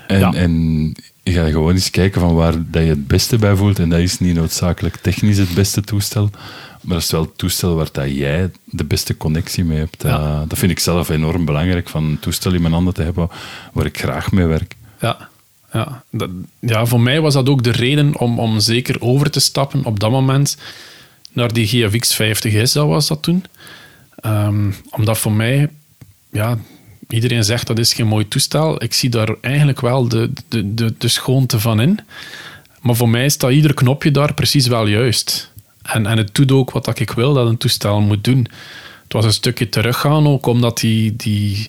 [0.08, 0.34] En, ja.
[0.34, 3.80] en ga gewoon eens kijken van waar dat je het beste bij voelt.
[3.80, 6.30] En dat is niet noodzakelijk technisch het beste toestel.
[6.82, 10.04] Maar dat is wel het toestel waar dat jij de beste connectie mee hebt.
[10.04, 10.46] Ja.
[10.48, 13.30] dat vind ik zelf enorm belangrijk, van een toestel in mijn handen te hebben
[13.74, 14.76] waar ik graag mee werk.
[15.00, 15.30] Ja,
[15.76, 16.04] ja,
[16.60, 20.00] ja, voor mij was dat ook de reden om, om zeker over te stappen op
[20.00, 20.58] dat moment
[21.32, 23.46] naar die GFX 50S, dat was dat toen.
[24.26, 25.70] Um, omdat voor mij,
[26.32, 26.58] ja,
[27.10, 28.84] iedereen zegt dat is geen mooi toestel.
[28.84, 32.00] Ik zie daar eigenlijk wel de, de, de, de schoonte van in.
[32.82, 35.52] Maar voor mij staat ieder knopje daar precies wel juist.
[35.82, 38.48] En, en het doet ook wat ik wil dat een toestel moet doen.
[39.04, 41.68] Het was een stukje teruggaan ook, omdat die, die,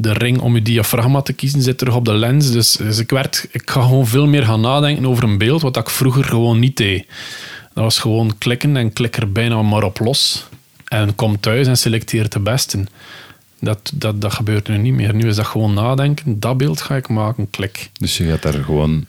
[0.00, 2.52] de ring om je diafragma te kiezen zit terug op de lens.
[2.52, 5.76] Dus, dus, ik, werd, ik ga gewoon veel meer gaan nadenken over een beeld, wat
[5.76, 7.06] ik vroeger gewoon niet deed.
[7.74, 10.46] Dat was gewoon klikken en klik er bijna maar op los.
[10.84, 12.84] En kom thuis en selecteer de beste.
[13.60, 15.14] Dat, dat, dat gebeurt nu niet meer.
[15.14, 16.40] Nu is dat gewoon nadenken.
[16.40, 17.90] Dat beeld ga ik maken, klik.
[17.92, 19.04] Dus je gaat daar gewoon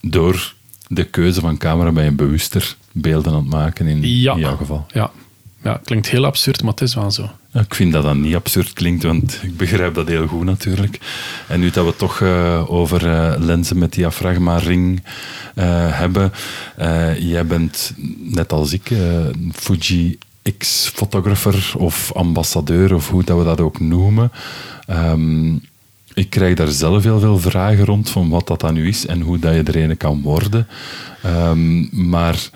[0.00, 0.54] door
[0.88, 4.86] de keuze van camera bij een bewuster beelden aan het maken in, in jouw geval.
[4.92, 5.10] Ja,
[5.62, 7.30] ja, klinkt heel absurd, maar het is wel zo.
[7.52, 10.98] Ik vind dat dat niet absurd klinkt, want ik begrijp dat heel goed natuurlijk.
[11.48, 15.02] En nu dat we toch uh, over uh, lenzen met diafragma-ring
[15.54, 15.64] uh,
[15.98, 16.32] hebben.
[17.18, 18.90] jij bent, net als ik,
[19.52, 20.18] Fuji
[20.58, 24.32] X-photographer of ambassadeur, of hoe dat we dat ook noemen.
[24.90, 25.62] Um,
[26.14, 29.20] ik krijg daar zelf heel veel vragen rond van wat dat dan nu is en
[29.20, 30.66] hoe dat je er een kan worden.
[31.26, 32.50] Um, maar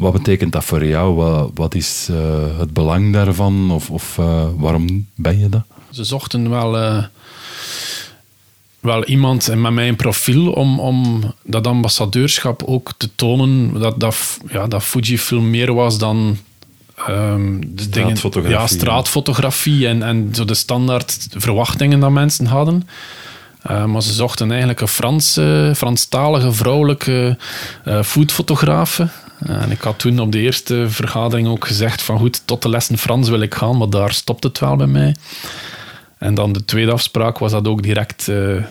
[0.00, 1.14] wat betekent dat voor jou?
[1.14, 2.18] Wat, wat is uh,
[2.58, 3.70] het belang daarvan?
[3.70, 5.62] Of, of uh, waarom ben je dat?
[5.90, 7.04] Ze zochten wel, uh,
[8.80, 13.80] wel iemand met mijn profiel om, om dat ambassadeurschap ook te tonen.
[13.80, 16.38] Dat, dat, ja, dat Fujifilm meer was dan
[17.08, 18.42] um, de straatfotografie.
[18.42, 22.88] Dingen, ja, straatfotografie en, en zo de standaard verwachtingen dat mensen hadden.
[23.70, 27.38] Uh, maar ze zochten eigenlijk een Franse, Franstalige vrouwelijke
[27.84, 29.08] uh, foodfotografe.
[29.46, 32.98] En ik had toen op de eerste vergadering ook gezegd van goed, tot de lessen
[32.98, 35.14] Frans wil ik gaan, maar daar stopt het wel bij mij.
[36.18, 38.64] En dan de tweede afspraak was dat ook direct uh,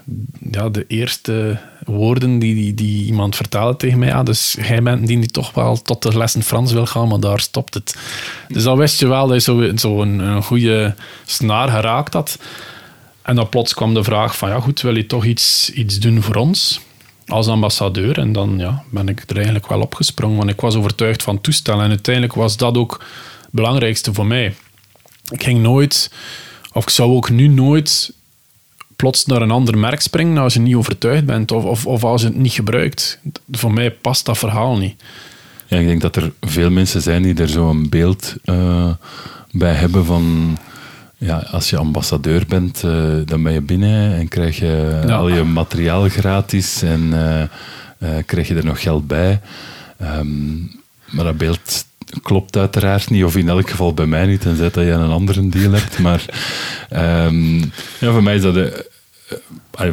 [0.51, 4.23] ja, de eerste woorden die, die, iemand vertelde tegen mij.
[4.23, 7.73] Dus jij bent die toch wel tot de lessen Frans wil gaan, maar daar stopt
[7.73, 7.95] het.
[8.47, 10.95] Dus dan wist je wel dat je zo, zo een, een goede
[11.25, 12.39] snaar geraakt had.
[13.21, 16.21] En dan plots kwam de vraag van, ja goed, wil je toch iets, iets doen
[16.21, 16.79] voor ons?
[17.29, 18.19] Als ambassadeur.
[18.19, 21.83] En dan ja, ben ik er eigenlijk wel opgesprongen, want ik was overtuigd van toestellen.
[21.83, 22.91] En uiteindelijk was dat ook
[23.41, 24.55] het belangrijkste voor mij.
[25.29, 26.11] Ik ging nooit,
[26.73, 28.13] of ik zou ook nu nooit
[28.95, 32.21] plots naar een ander merk springen als je niet overtuigd bent of, of, of als
[32.21, 33.19] je het niet gebruikt.
[33.51, 35.03] Voor mij past dat verhaal niet.
[35.67, 38.89] Ja, ik denk dat er veel mensen zijn die er zo'n beeld uh,
[39.51, 40.57] bij hebben van...
[41.21, 45.15] Ja, als je ambassadeur bent, uh, dan ben je binnen en krijg je ja.
[45.15, 47.01] al je materiaal gratis en
[47.99, 49.41] uh, krijg je er nog geld bij.
[50.01, 50.71] Um,
[51.11, 51.85] maar dat beeld
[52.23, 55.49] klopt uiteraard niet, of in elk geval bij mij niet, tenzij dat je een andere
[55.49, 55.99] deal hebt.
[55.99, 56.25] Maar
[57.25, 57.59] um,
[57.99, 58.85] ja, voor mij is dat,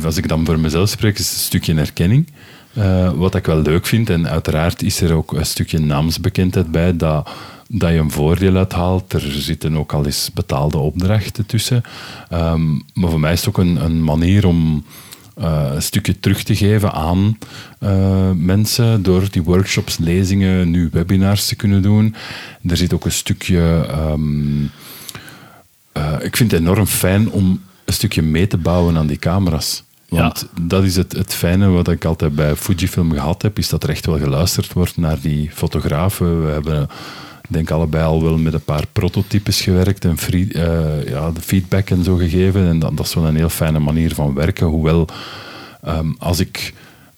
[0.05, 2.29] als ik dan voor mezelf spreek, is het een stukje erkenning.
[3.15, 7.29] Wat ik wel leuk vind, en uiteraard is er ook een stukje naamsbekendheid bij, dat,
[7.69, 9.13] dat je een voordeel uithaalt.
[9.13, 11.83] Er zitten ook al eens betaalde opdrachten tussen.
[12.33, 14.85] Um, maar voor mij is het ook een, een manier om
[15.39, 17.39] uh, een stukje terug te geven aan
[17.81, 22.15] uh, mensen door die workshops, lezingen, nu webinars te kunnen doen.
[22.67, 23.87] Er zit ook een stukje.
[24.11, 24.71] Um,
[25.97, 29.85] uh, ik vind het enorm fijn om een stukje mee te bouwen aan die camera's.
[30.09, 30.63] Want ja.
[30.63, 33.91] dat is het, het fijne wat ik altijd bij Fujifilm gehad heb, is dat er
[33.91, 36.47] echt wel geluisterd wordt naar die fotografen.
[36.47, 36.89] We hebben
[37.49, 41.91] ik denk allebei al wel met een paar prototypes gewerkt en uh, ja, de feedback
[41.91, 42.69] en zo gegeven.
[42.69, 44.67] En dat, dat, is wel een heel fijne manier van werken.
[44.67, 45.07] Hoewel,
[45.87, 46.75] um, als ik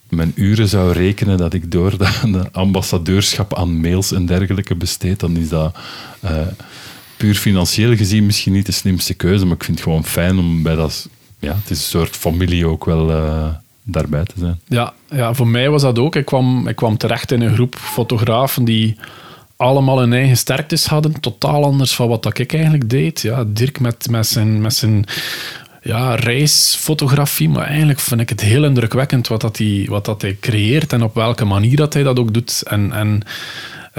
[0.08, 5.20] mijn uren zou rekenen dat ik door de, de, ambassadeurschap aan mails en dergelijke besteed,
[5.20, 5.76] dan is dat
[6.24, 6.30] uh,
[7.16, 9.44] puur financieel gezien misschien niet de slimste keuze.
[9.44, 11.08] Maar ik vind het gewoon fijn om bij dat...
[11.38, 13.10] Ja, het is een soort familie ook wel...
[13.10, 13.48] Uh,
[13.90, 14.60] daarbij te zijn.
[14.66, 16.16] Ja, ja, voor mij was dat ook.
[16.16, 18.96] Ik kwam, ik kwam terecht in een groep fotografen die
[19.58, 21.20] allemaal hun eigen sterktes hadden.
[21.20, 23.20] Totaal anders van wat ik eigenlijk deed.
[23.20, 25.04] Ja, Dirk met, met zijn, met zijn
[25.82, 27.48] ja, reisfotografie.
[27.48, 31.02] Maar eigenlijk vind ik het heel indrukwekkend wat, dat hij, wat dat hij creëert en
[31.02, 32.62] op welke manier dat hij dat ook doet.
[32.62, 33.22] En, en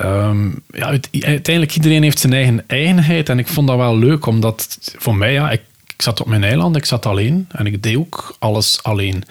[0.05, 3.29] um, ja, uiteindelijk iedereen heeft zijn eigen eigenheid.
[3.29, 6.43] En ik vond dat wel leuk, omdat voor mij, ja, ik, ik zat op mijn
[6.43, 7.47] eiland, ik zat alleen.
[7.51, 9.23] En ik deed ook alles alleen.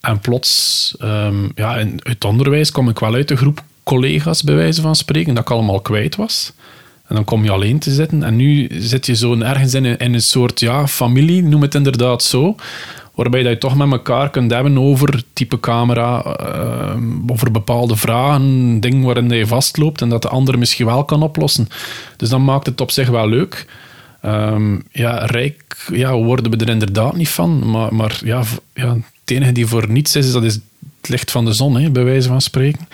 [0.00, 4.54] En plots, um, ja, in het onderwijs kom ik wel uit de groep collega's, bij
[4.54, 6.52] wijze van spreken, dat ik allemaal kwijt was.
[7.06, 8.22] En dan kom je alleen te zitten.
[8.22, 11.74] En nu zit je zo ergens in een, in een soort ja, familie, noem het
[11.74, 12.54] inderdaad zo.
[13.14, 18.80] Waarbij dat je toch met elkaar kunt hebben over type camera, uh, over bepaalde vragen,
[18.80, 21.68] dingen waarin je vastloopt en dat de ander misschien wel kan oplossen.
[22.16, 23.66] Dus dat maakt het op zich wel leuk.
[24.24, 27.70] Um, ja, rijk ja, worden we er inderdaad niet van.
[27.70, 28.42] Maar, maar ja,
[28.74, 30.58] ja, het enige die voor niets is, is dat is
[31.08, 32.88] licht van de zon, hè, bij wijze van spreken.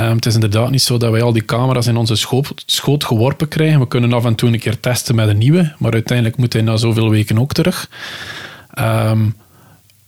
[0.00, 3.04] Um, het is inderdaad niet zo dat wij al die camera's in onze schoot, schoot,
[3.04, 3.80] geworpen krijgen.
[3.80, 6.62] We kunnen af en toe een keer testen met een nieuwe, maar uiteindelijk moet hij
[6.62, 7.90] na zoveel weken ook terug.
[8.78, 9.34] Um,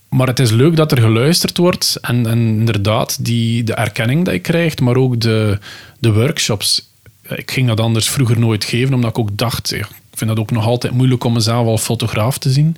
[0.08, 4.32] maar het is leuk dat er geluisterd wordt en, en inderdaad die, de erkenning die
[4.32, 5.58] je krijgt, maar ook de,
[5.98, 6.90] de workshops.
[7.28, 10.50] Ik ging dat anders vroeger nooit geven, omdat ik ook dacht, ik vind dat ook
[10.50, 12.76] nog altijd moeilijk om mezelf als fotograaf te zien.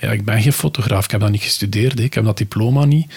[0.00, 3.12] Ja, ik ben geen fotograaf, ik heb dat niet gestudeerd, ik heb dat diploma niet.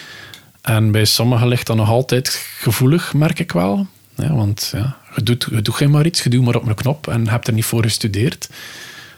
[0.61, 3.87] En bij sommigen ligt dat nog altijd gevoelig, merk ik wel.
[4.15, 6.75] Ja, want ja, je, doet, je doet geen maar iets, je doet maar op een
[6.75, 8.49] knop en hebt er niet voor gestudeerd.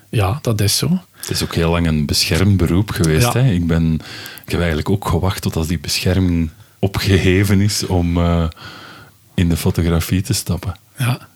[0.10, 1.02] Ja, dat is zo.
[1.14, 3.34] Het is ook heel lang een beschermd beroep geweest.
[3.34, 3.42] Ja.
[3.42, 3.52] Hè?
[3.52, 3.94] Ik, ben,
[4.46, 8.48] ik heb eigenlijk ook gewacht tot als die bescherming opgeheven is om uh,
[9.34, 10.76] in de fotografie te stappen.
[10.98, 11.28] Ja.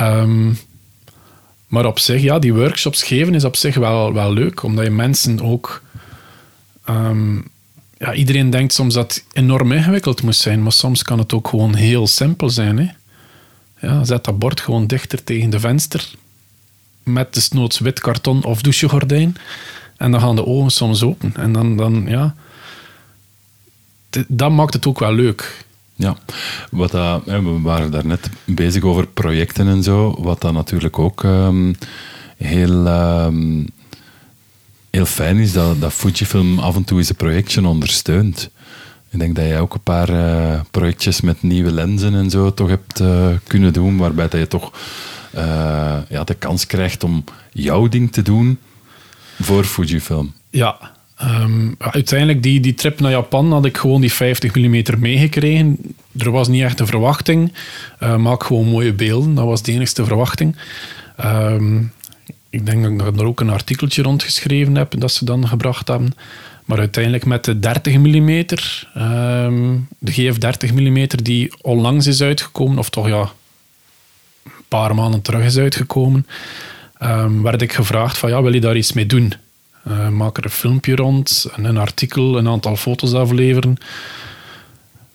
[0.00, 0.58] Um,
[1.66, 4.90] maar op zich, ja, die workshops geven is op zich wel, wel leuk, omdat je
[4.90, 5.82] mensen ook...
[6.90, 7.48] Um,
[7.98, 11.48] ja, iedereen denkt soms dat het enorm ingewikkeld moet zijn, maar soms kan het ook
[11.48, 12.78] gewoon heel simpel zijn.
[12.78, 12.88] Hè?
[13.86, 16.10] Ja, zet dat bord gewoon dichter tegen de venster,
[17.02, 19.36] met desnoods wit karton of douchegordijn,
[19.96, 21.32] en dan gaan de ogen soms open.
[21.36, 22.34] En dan, dan ja...
[24.28, 25.64] Dat maakt het ook wel leuk.
[25.94, 26.16] Ja,
[26.70, 31.22] wat dat, we waren daar net bezig over projecten en zo, wat dan natuurlijk ook
[31.22, 31.76] um,
[32.36, 33.66] heel, um,
[34.98, 38.50] heel fijn is, dat, dat Fujifilm af en toe eens een projectje ondersteunt.
[39.10, 42.68] Ik denk dat jij ook een paar uh, projectjes met nieuwe lenzen en zo toch
[42.68, 44.72] hebt uh, kunnen doen, waarbij dat je toch
[45.34, 48.58] uh, ja, de kans krijgt om jouw ding te doen
[49.40, 50.32] voor Fujifilm.
[50.50, 55.78] Ja, Um, uiteindelijk, die, die trip naar Japan had ik gewoon die 50 mm meegekregen.
[56.18, 57.52] Er was niet echt een verwachting.
[58.18, 60.56] Maak gewoon mooie beelden, dat was de enigste verwachting.
[61.24, 61.92] Um,
[62.50, 65.88] ik denk dat ik er ook een artikeltje rond geschreven heb dat ze dan gebracht
[65.88, 66.14] hebben.
[66.64, 72.78] Maar uiteindelijk met de 30 mm, ehm, de GF 30 mm die onlangs is uitgekomen,
[72.78, 73.32] of toch ja,
[74.44, 76.26] een paar maanden terug is uitgekomen,
[77.02, 79.34] um, werd ik gevraagd van ja, wil je daar iets mee doen?
[79.88, 83.76] Uh, maak er een filmpje rond, een artikel, een aantal foto's afleveren.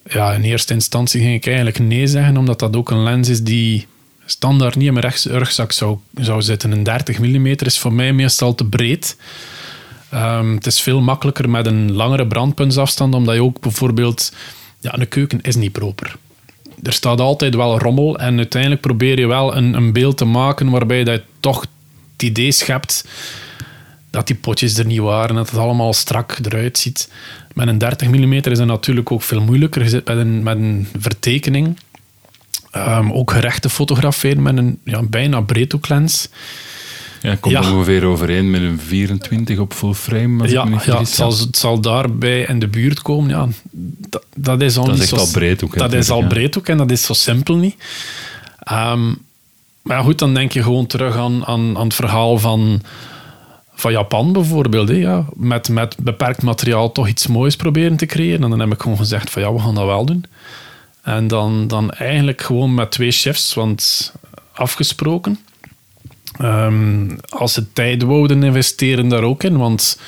[0.10, 3.44] Ja, in eerste instantie ging ik eigenlijk nee zeggen, omdat dat ook een lens is
[3.44, 3.88] die
[4.26, 6.72] standaard niet in mijn rugzak zou, zou zitten.
[6.72, 9.18] Een 30 mm is voor mij meestal te breed.
[10.14, 14.34] Um, het is veel makkelijker met een langere brandpuntsafstand, omdat je ook bijvoorbeeld...
[14.80, 16.16] Ja, een keuken is niet proper.
[16.84, 20.70] Er staat altijd wel rommel en uiteindelijk probeer je wel een, een beeld te maken
[20.70, 21.62] waarbij je toch
[22.12, 23.06] het idee schept
[24.10, 27.10] dat die potjes er niet waren, dat het allemaal strak eruit ziet.
[27.54, 29.84] Met een 30 mm is het natuurlijk ook veel moeilijker.
[29.84, 31.78] Je zit een, met een vertekening.
[32.78, 36.30] Um, ook gerechte fotograferen met een ja, bijna breedhoeklens.
[37.22, 37.72] Ja, komt ja.
[37.72, 40.48] ongeveer overeen met een 24 op full frame.
[40.48, 43.30] Ja, niet ja het, zal, het zal daarbij in de buurt komen.
[43.30, 43.48] Ja,
[44.10, 45.78] dat, dat is al dat niet is zo, al breedhoek.
[45.78, 46.28] Dat is al ja.
[46.28, 47.76] breedhoek en dat is zo simpel niet.
[48.72, 49.18] Um,
[49.82, 52.82] maar ja, goed, dan denk je gewoon terug aan, aan, aan het verhaal van,
[53.74, 54.88] van Japan bijvoorbeeld.
[54.88, 55.26] Hè, ja.
[55.34, 58.44] met, met beperkt materiaal toch iets moois proberen te creëren.
[58.44, 60.26] En dan heb ik gewoon gezegd van ja, we gaan dat wel doen.
[61.04, 64.14] En dan, dan eigenlijk gewoon met twee chefs, want
[64.54, 65.40] afgesproken.
[66.42, 70.00] Um, als ze tijd wouden investeren daar ook in, want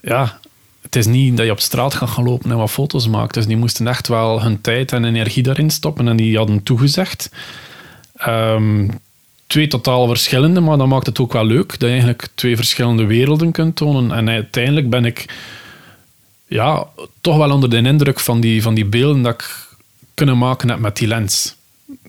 [0.00, 0.38] ja,
[0.82, 3.34] het is niet dat je op straat gaat gaan lopen en wat foto's maakt.
[3.34, 7.30] Dus die moesten echt wel hun tijd en energie daarin stoppen en die hadden toegezegd.
[8.28, 9.00] Um,
[9.46, 13.04] twee totaal verschillende, maar dat maakt het ook wel leuk dat je eigenlijk twee verschillende
[13.04, 14.12] werelden kunt tonen.
[14.12, 15.34] En uiteindelijk ben ik
[16.46, 16.86] ja,
[17.20, 19.70] toch wel onder de indruk van die, van die beelden dat ik
[20.14, 21.54] kunnen maken heb met die lens.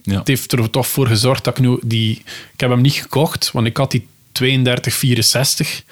[0.02, 0.18] Ja.
[0.18, 2.22] Het heeft er toch voor gezorgd dat ik nu die...
[2.52, 5.82] Ik heb hem niet gekocht, want ik had die 3264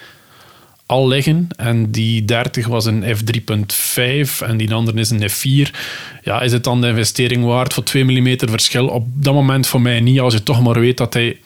[0.85, 1.47] al liggen.
[1.55, 5.75] En die 30 was een f3.5 en die andere is een f4.
[6.23, 8.87] Ja, is het dan de investering waard voor 2 mm verschil?
[8.87, 11.39] Op dat moment voor mij niet, als je toch maar weet dat hij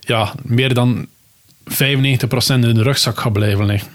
[0.00, 1.74] ja, meer dan 95%
[2.48, 3.88] in de rugzak gaat blijven liggen.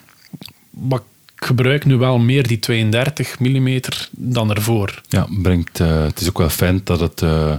[0.89, 1.01] Ik
[1.39, 3.79] gebruik nu wel meer die 32 mm
[4.11, 5.01] dan ervoor.
[5.07, 7.53] Ja, brengt, uh, het is ook wel fijn dat het, uh,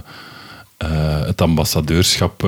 [0.83, 2.43] uh, het ambassadeurschap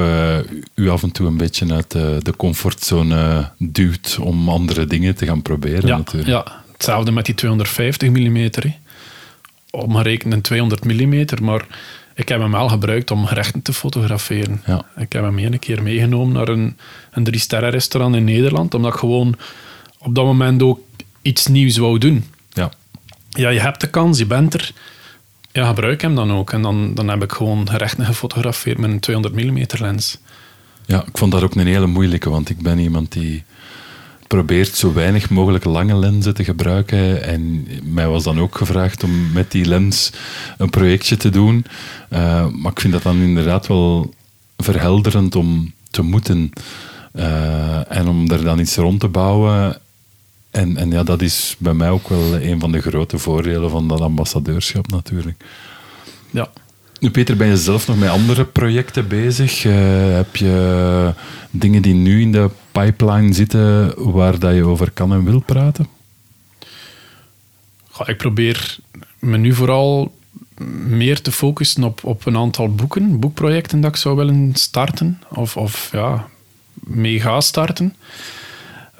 [0.76, 5.42] u af en toe een beetje uit de comfortzone duwt om andere dingen te gaan
[5.42, 5.88] proberen.
[5.88, 6.30] Ja, natuurlijk.
[6.30, 6.46] ja.
[6.72, 8.50] hetzelfde met die 250 mm.
[9.70, 11.66] Op maar rekenen 200 mm, maar
[12.16, 14.62] ik heb hem wel gebruikt om gerechten te fotograferen.
[14.66, 14.86] Ja.
[14.98, 16.78] Ik heb hem een keer meegenomen naar een,
[17.12, 19.36] een drie-sterren restaurant in Nederland, omdat ik gewoon
[19.98, 20.80] op dat moment ook
[21.24, 22.26] iets nieuws wou doen.
[22.50, 22.72] Ja.
[23.30, 24.72] Ja, je hebt de kans, je bent er.
[25.52, 26.52] Ja, gebruik hem dan ook.
[26.52, 30.18] En dan, dan heb ik gewoon gerechten gefotografeerd met een 200 mm lens.
[30.86, 33.44] Ja, ik vond dat ook een hele moeilijke, want ik ben iemand die
[34.28, 37.24] probeert zo weinig mogelijk lange lenzen te gebruiken.
[37.24, 40.12] En mij was dan ook gevraagd om met die lens
[40.58, 41.66] een projectje te doen.
[42.10, 44.14] Uh, maar ik vind dat dan inderdaad wel
[44.58, 46.52] verhelderend om te moeten.
[47.16, 49.78] Uh, en om daar dan iets rond te bouwen.
[50.54, 53.88] En, en ja, dat is bij mij ook wel een van de grote voordelen van
[53.88, 55.44] dat ambassadeurschap natuurlijk.
[56.32, 56.50] Ja.
[57.00, 59.64] Nu, Peter, ben je zelf nog met andere projecten bezig?
[59.64, 59.74] Uh,
[60.16, 61.14] heb je
[61.52, 65.88] dingen die nu in de pipeline zitten waar dat je over kan en wil praten?
[68.06, 68.78] Ik probeer
[69.20, 70.16] me nu vooral
[70.88, 75.22] meer te focussen op, op een aantal boeken, boekprojecten dat ik zou willen starten.
[75.30, 76.28] Of, of ja,
[76.74, 77.96] mee ga starten.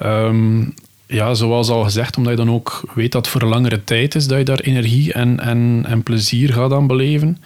[0.02, 0.74] Um,
[1.06, 4.26] ja, zoals al gezegd, omdat je dan ook weet dat het voor langere tijd is
[4.26, 7.42] dat je daar energie en, en, en plezier gaat aan beleven.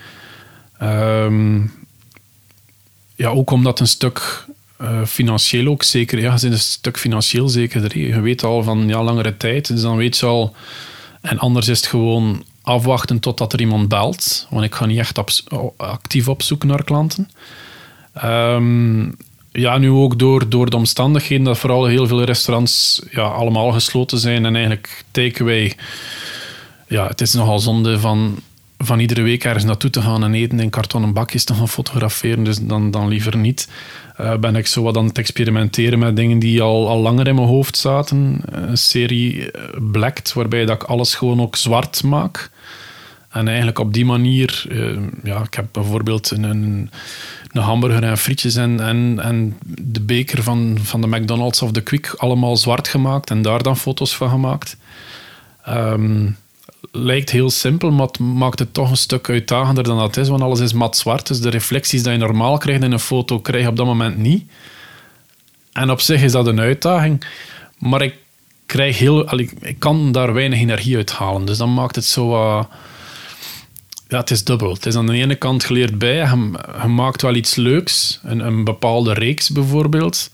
[0.83, 1.73] Um,
[3.15, 4.47] ja, ook omdat een stuk
[4.81, 7.99] uh, financieel ook zeker, ja, een stuk financieel zeker.
[7.99, 10.55] Je weet al van ja, langere tijd, dus dan weet je al.
[11.21, 15.19] En anders is het gewoon afwachten totdat er iemand belt, want ik ga niet echt
[15.77, 17.31] actief op zoek naar klanten.
[18.25, 19.17] Um,
[19.53, 24.19] ja, nu ook door, door de omstandigheden dat vooral heel veel restaurants ja, allemaal gesloten
[24.19, 25.77] zijn en eigenlijk takeaway.
[26.87, 28.37] Ja, het is nogal zonde van,
[28.79, 32.45] van iedere week ergens naartoe te gaan en eten in kartonnen bakjes te gaan fotograferen.
[32.45, 33.69] Dus dan, dan liever niet.
[34.21, 37.35] Uh, ben ik zo wat aan het experimenteren met dingen die al, al langer in
[37.35, 38.41] mijn hoofd zaten.
[38.51, 39.51] Een serie
[39.93, 42.51] Blacked, waarbij dat ik alles gewoon ook zwart maak.
[43.29, 46.91] En eigenlijk op die manier, uh, ja, ik heb bijvoorbeeld een, een,
[47.53, 52.14] hamburger en frietjes en, en, en de beker van, van de McDonald's of de Quick
[52.16, 54.76] allemaal zwart gemaakt en daar dan foto's van gemaakt.
[55.68, 56.37] Um,
[56.93, 60.43] lijkt heel simpel, maar het maakt het toch een stuk uitdagender dan dat is, want
[60.43, 61.26] alles is mat zwart.
[61.26, 64.18] Dus de reflecties die je normaal krijgt in een foto, krijg je op dat moment
[64.18, 64.51] niet.
[65.72, 67.24] En op zich is dat een uitdaging.
[67.79, 68.14] Maar ik
[68.66, 69.39] krijg heel...
[69.39, 71.45] ik kan daar weinig energie uit halen.
[71.45, 72.66] Dus dan maakt het zo...
[74.09, 74.73] ja, het is dubbel.
[74.73, 76.17] Het is aan de ene kant geleerd bij.
[76.17, 76.51] Je,
[76.83, 78.21] je maakt wel iets leuks.
[78.23, 80.31] Een, een bepaalde reeks bijvoorbeeld.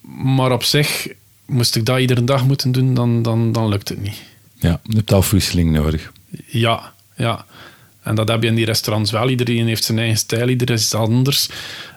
[0.00, 1.08] Maar op zich,
[1.46, 4.22] moest ik dat iedere dag moeten doen, dan, dan, dan lukt het niet.
[4.54, 6.12] Ja, je hebt afwisseling nodig.
[6.46, 7.44] Ja, ja.
[8.02, 9.28] En dat heb je in die restaurants wel.
[9.28, 11.48] Iedereen heeft zijn eigen stijl, iedereen is anders.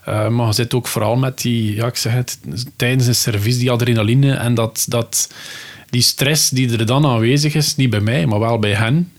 [0.06, 2.40] Eh, maar je zit ook vooral met die, ja, ik zeg het,
[2.76, 5.34] tijdens een service, die adrenaline en dat, dat,
[5.90, 9.12] die stress die er dan aanwezig is, niet bij mij, maar wel bij hen,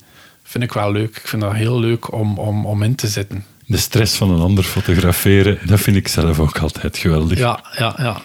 [0.52, 1.16] vind ik wel leuk.
[1.16, 3.44] Ik vind dat heel leuk om, om, om in te zitten.
[3.66, 7.38] De stress van een ander fotograferen, dat vind ik zelf ook altijd geweldig.
[7.38, 8.20] Ja, ja, ja.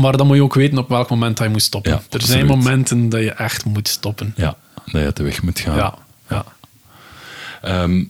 [0.00, 1.92] Maar dan moet je ook weten op welk moment hij moet stoppen.
[1.92, 4.32] Ja, er zijn momenten dat je echt moet stoppen.
[4.36, 5.76] Ja, dat je uit de weg moet gaan.
[5.76, 5.94] Ja,
[6.28, 6.44] ja.
[7.62, 8.04] Ehm,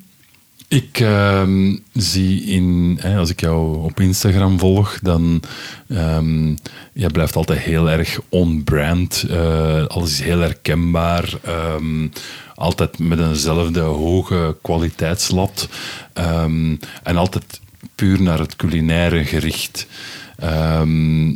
[0.68, 5.42] ik ehm, zie in, hè, als ik jou op Instagram volg, dan
[5.88, 6.56] um,
[6.92, 9.24] jij blijft altijd heel erg on-brand.
[9.30, 11.38] eh, alles is heel herkenbaar.
[11.42, 12.08] ehm,
[12.54, 15.68] altijd met eenzelfde hoge kwaliteitslat.
[16.12, 17.60] ehm, en altijd
[17.94, 19.86] puur naar het culinaire gericht.
[20.36, 21.34] Ehm,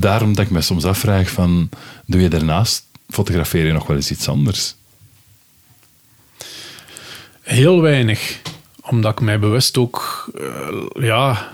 [0.00, 1.68] daarom dat ik me soms afvraag van,
[2.06, 4.76] doe je daarnaast, fotografeer je nog wel eens iets anders?
[7.48, 8.40] Heel weinig.
[8.80, 11.48] Omdat ik mij bewust ook eh, ja,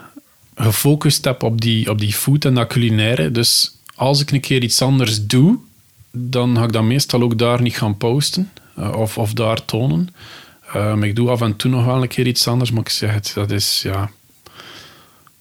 [0.57, 3.31] gefocust heb op die, op die food en dat culinaire.
[3.31, 5.59] Dus als ik een keer iets anders doe,
[6.11, 8.51] dan ga ik dat meestal ook daar niet gaan posten.
[8.77, 10.09] eh, of, of daar tonen.
[10.73, 13.13] Ehm, ik doe af en toe nog wel een keer iets anders, maar ik zeg
[13.15, 14.11] het, dat is ja...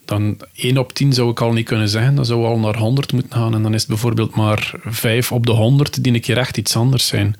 [0.06, 2.16] Dan 1 op 10 zou ik al niet kunnen zeggen.
[2.16, 3.54] Dan zou al naar 100 moeten gaan.
[3.54, 6.76] En dan is het bijvoorbeeld maar 5 op de 100 die een keer echt iets
[6.76, 7.36] anders zijn.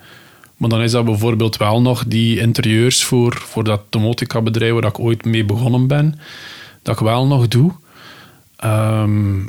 [0.64, 4.84] Maar dan is dat bijvoorbeeld wel nog die interieurs voor, voor dat domotica bedrijf waar
[4.84, 6.20] ik ooit mee begonnen ben.
[6.82, 7.72] Dat ik wel nog doe.
[8.56, 9.48] Ehm,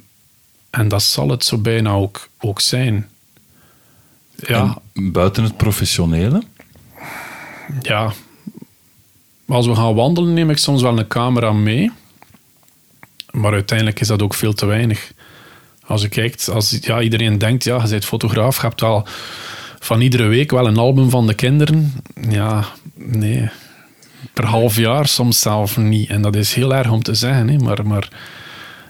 [0.70, 3.08] en dat zal het zo bijna ook, ook zijn.
[4.36, 6.42] Ja, En buiten het professionele?
[7.82, 8.12] ja.
[9.46, 11.92] Als we gaan wandelen neem ik soms wel een camera mee.
[13.30, 15.12] Maar uiteindelijk is dat ook veel te weinig.
[15.86, 19.06] Als je kijkt, als ja, iedereen denkt, ja, je bent fotograaf, je hebt wel
[19.84, 21.92] van iedere week wel een album van de kinderen.
[22.28, 22.64] Ja,
[22.94, 23.50] nee.
[24.32, 26.08] Per half jaar soms zelf niet.
[26.08, 27.56] En dat is heel erg om te zeggen, hè.
[27.56, 28.08] maar, maar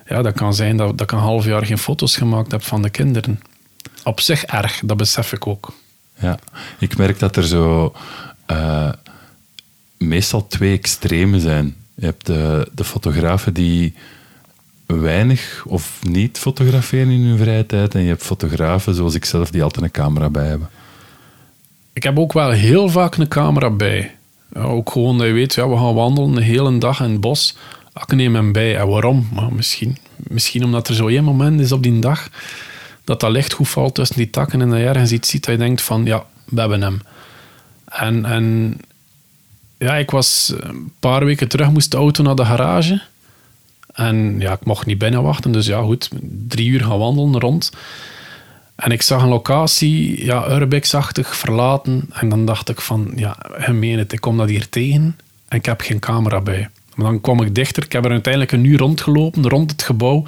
[0.07, 2.83] ja, dat kan zijn dat, dat ik een half jaar geen foto's gemaakt heb van
[2.83, 3.41] de kinderen.
[4.05, 5.73] Op zich erg, dat besef ik ook.
[6.19, 6.39] Ja,
[6.79, 7.95] ik merk dat er zo
[8.47, 8.93] eh,
[9.97, 11.77] meestal twee extremen zijn.
[11.95, 13.95] Je hebt de, de fotografen die
[14.87, 19.51] weinig of niet fotograferen in hun vrije tijd en je hebt fotografen zoals ik zelf
[19.51, 20.69] die altijd een camera bij hebben.
[21.95, 24.15] Ik heb ook wel heel vaak een camera bij.
[24.55, 27.57] Ook gewoon dat je weet, we gaan wandelen een hele dag in het bos.
[27.95, 28.77] Ik neem hem bij.
[28.77, 29.29] En waarom?
[29.33, 32.29] Maar misschien, misschien omdat er zo één moment is op die dag
[33.05, 35.55] dat dat licht goed valt tussen die takken en dat je ergens iets ziet dat
[35.55, 37.03] je denkt van, ja, we hebben hem.
[37.85, 38.77] En, en
[39.79, 43.03] ja, ik was een paar weken terug, moest de auto naar de garage.
[43.93, 46.11] En ja, ik mocht niet binnen wachten, dus ja, goed,
[46.49, 47.71] drie uur gaan wandelen rond.
[48.77, 52.09] En ik zag een locatie, ja, Urbex-achtig, verlaten.
[52.12, 55.16] En dan dacht ik van, ja, gemeen het, ik kom dat hier tegen
[55.49, 56.68] en ik heb geen camera bij.
[56.95, 57.85] Maar dan kwam ik dichter.
[57.85, 60.22] Ik heb er uiteindelijk een uur rondgelopen, rond het gebouw,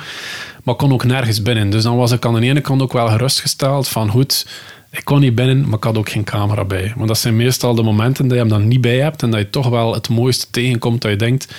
[0.63, 1.71] maar kon ook nergens binnen.
[1.71, 4.47] Dus dan was ik aan de ene kant ook wel gerustgesteld van, goed,
[4.91, 6.93] ik kon niet binnen, maar ik had ook geen camera bij.
[6.97, 9.41] Want dat zijn meestal de momenten dat je hem dan niet bij hebt en dat
[9.41, 11.55] je toch wel het mooiste tegenkomt dat je denkt.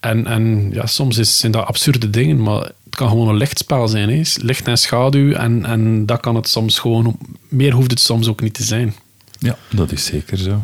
[0.00, 4.08] En, en ja, soms is, zijn dat absurde dingen, maar kan gewoon een lichtspel zijn.
[4.08, 4.22] Hè?
[4.34, 7.18] Licht en schaduw en, en dat kan het soms gewoon...
[7.48, 8.94] Meer hoeft het soms ook niet te zijn.
[9.38, 10.62] Ja, dat is zeker zo.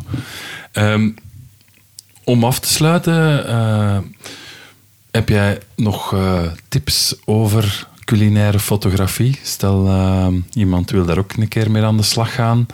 [0.71, 1.09] Ehm,
[2.23, 3.97] om af te sluiten, eh,
[5.11, 9.39] heb jij nog eh, tips over culinaire fotografie?
[9.43, 12.65] Stel, eh, iemand wil daar ook een keer mee aan de slag gaan.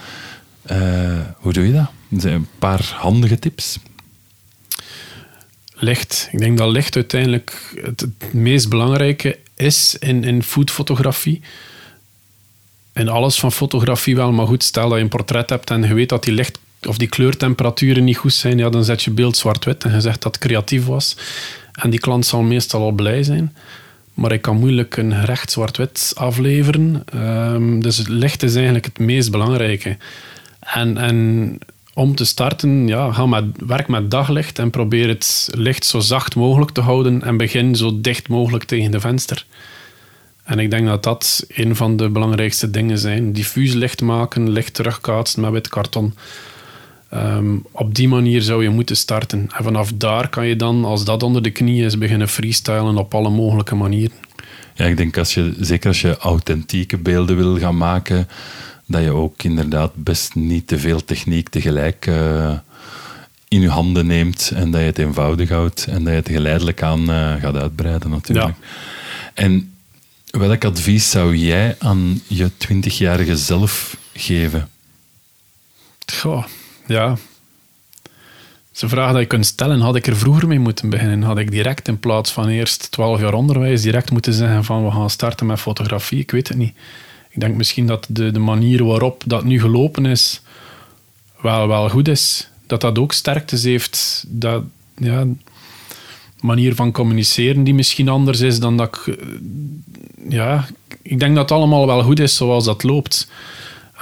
[1.35, 1.89] Hoe doe je dat?
[2.11, 3.79] Er zijn een paar handige tips.
[5.73, 6.29] Licht.
[6.31, 11.41] Ik denk dat licht uiteindelijk het, het meest belangrijke is in, in foodfotografie.
[12.93, 15.93] En alles van fotografie wel, maar goed, stel dat je een portret hebt en je
[15.93, 19.37] weet dat die licht of die kleurtemperaturen niet goed zijn, ja, dan zet je beeld
[19.37, 21.17] zwart-wit en je zegt dat het creatief was.
[21.71, 23.55] En die klant zal meestal al blij zijn.
[24.13, 27.03] Maar ik kan moeilijk een gerecht zwart-wit afleveren.
[27.13, 29.97] Ehm, dus licht is eigenlijk het meest belangrijke.
[30.59, 31.57] En, en
[31.99, 36.35] om te starten, ja, ga met, werk met daglicht en probeer het licht zo zacht
[36.35, 39.45] mogelijk te houden en begin zo dicht mogelijk tegen de venster.
[40.43, 43.33] En ik denk dat dat een van de belangrijkste dingen zijn.
[43.33, 46.13] Diffuus licht maken, licht terugkaatsen met wit karton.
[47.09, 49.49] Ehm, op die manier zou je moeten starten.
[49.57, 53.13] En vanaf daar kan je dan, als dat onder de knie is, beginnen freestylen op
[53.13, 54.17] alle mogelijke manieren.
[54.75, 58.27] Ja, ik denk als je, zeker als je authentieke beelden wil gaan maken,
[58.89, 62.57] dat je ook inderdaad best niet te veel techniek tegelijk uh,
[63.47, 66.83] in je handen neemt en dat je het eenvoudig houdt en dat je het geleidelijk
[66.83, 68.47] aan uh, gaat uitbreiden natuurlijk.
[68.47, 68.67] Ja.
[69.33, 69.73] En
[70.25, 74.69] welk advies zou jij aan je twintigjarige zelf geven?
[76.13, 76.45] Goh,
[76.85, 77.07] ja.
[77.09, 77.21] Dat
[78.73, 79.81] is een vraag die je kunt stellen.
[79.81, 81.21] Had ik er vroeger mee moeten beginnen?
[81.21, 84.91] Had ik direct in plaats van eerst 12 jaar onderwijs direct moeten zeggen van we
[84.91, 86.19] gaan starten met fotografie?
[86.19, 86.73] Ik weet het niet.
[87.39, 90.41] Ik denk misschien dat de, de manier waarop dat nu gelopen is
[91.41, 92.49] wel, wel goed is.
[92.67, 94.25] Dat dat ook sterktes heeft.
[94.27, 94.63] Dat,
[94.97, 95.25] ja,
[96.41, 99.17] manier van communiceren die misschien anders is dan dat ik...
[100.29, 100.67] Ja,
[101.01, 103.31] ik denk dat het allemaal wel goed is zoals dat loopt.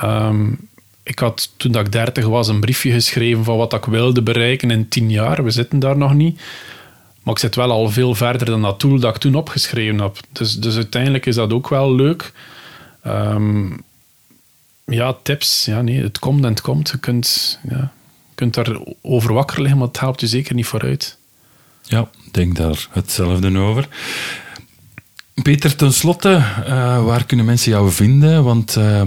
[0.03, 0.57] Um,
[1.03, 4.71] ik had toen dat ik dertig was een briefje geschreven van wat ik wilde bereiken
[4.71, 5.43] in tien jaar.
[5.43, 6.41] We zitten daar nog niet.
[7.23, 10.17] Maar ik zit wel al veel verder dan dat doel dat ik toen opgeschreven heb.
[10.31, 12.33] Dus, dus uiteindelijk is dat ook wel leuk.
[13.05, 13.83] Um,
[14.85, 15.65] ja, tips.
[15.65, 16.89] Ja, nee, het komt en het komt.
[16.89, 17.91] Je kunt, ja,
[18.35, 21.17] kunt daar over wakker liggen, maar het helpt je zeker niet vooruit.
[21.83, 23.87] Ja, ik denk daar hetzelfde over.
[25.41, 26.29] Peter, tenslotte,
[26.67, 28.43] uh, waar kunnen mensen jou vinden?
[28.43, 29.01] Want uh,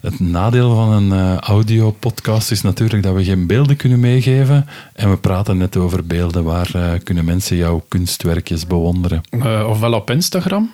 [0.00, 4.66] het nadeel van een uh, audiopodcast is natuurlijk dat we geen beelden kunnen meegeven.
[4.92, 6.44] En we praten net over beelden.
[6.44, 9.22] Waar kunnen mensen jouw kunstwerkjes bewonderen?
[9.66, 10.70] ofwel op Instagram,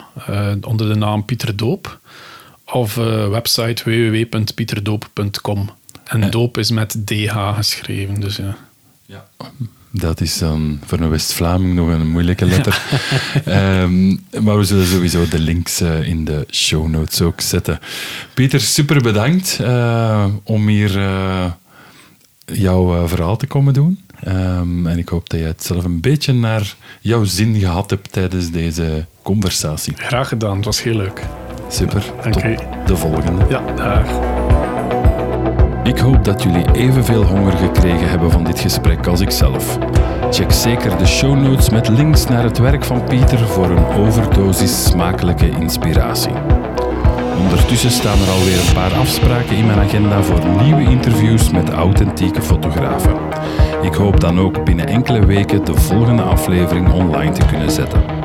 [0.61, 2.01] onder de naam Pieter Doop.
[2.67, 2.95] Of
[3.31, 5.71] website www.pieterdoop.com.
[6.05, 8.57] En doop is met DH geschreven, dus ja.
[9.07, 9.27] Ja.
[9.91, 12.83] Dat is dan voor een West-Vlaming nog een moeilijke letter.
[13.83, 17.81] um, maar we zullen sowieso de links uh, in de show notes ook zetten.
[18.35, 21.51] Pieter, super bedankt uh, om hier uh,
[22.45, 24.01] jouw verhaal te komen doen.
[24.29, 28.13] Um, en ik hoop dat je het zelf een beetje naar jouw zin gehad hebt
[28.13, 29.95] tijdens deze conversatie.
[29.97, 31.23] Graag gedaan, het was heel leuk.
[31.75, 32.43] Super, tot
[32.87, 33.45] de volgende.
[33.49, 34.07] Ja, dag.
[35.85, 39.79] Ik hoop dat jullie evenveel honger gekregen hebben van dit gesprek als ik zelf.
[40.31, 44.85] Check zeker de show notes met links naar het werk van Pieter voor een overdosis
[44.85, 46.33] smakelijke inspiratie.
[47.39, 52.43] Ondertussen staan er alweer een paar afspraken in mijn agenda voor nieuwe interviews met authentieke
[52.43, 53.15] fotografen.
[53.83, 58.24] Ik hoop dan ook binnen enkele weken de volgende aflevering online te kunnen zetten.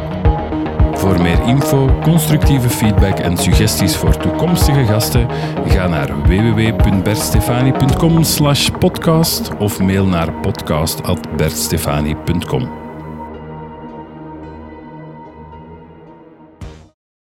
[1.00, 5.28] Voor meer info, constructieve feedback en suggesties voor toekomstige gasten,
[5.68, 8.24] ga naar www.bertstefani.com
[8.80, 12.79] podcast of mail naar podcast.bertstefani.com.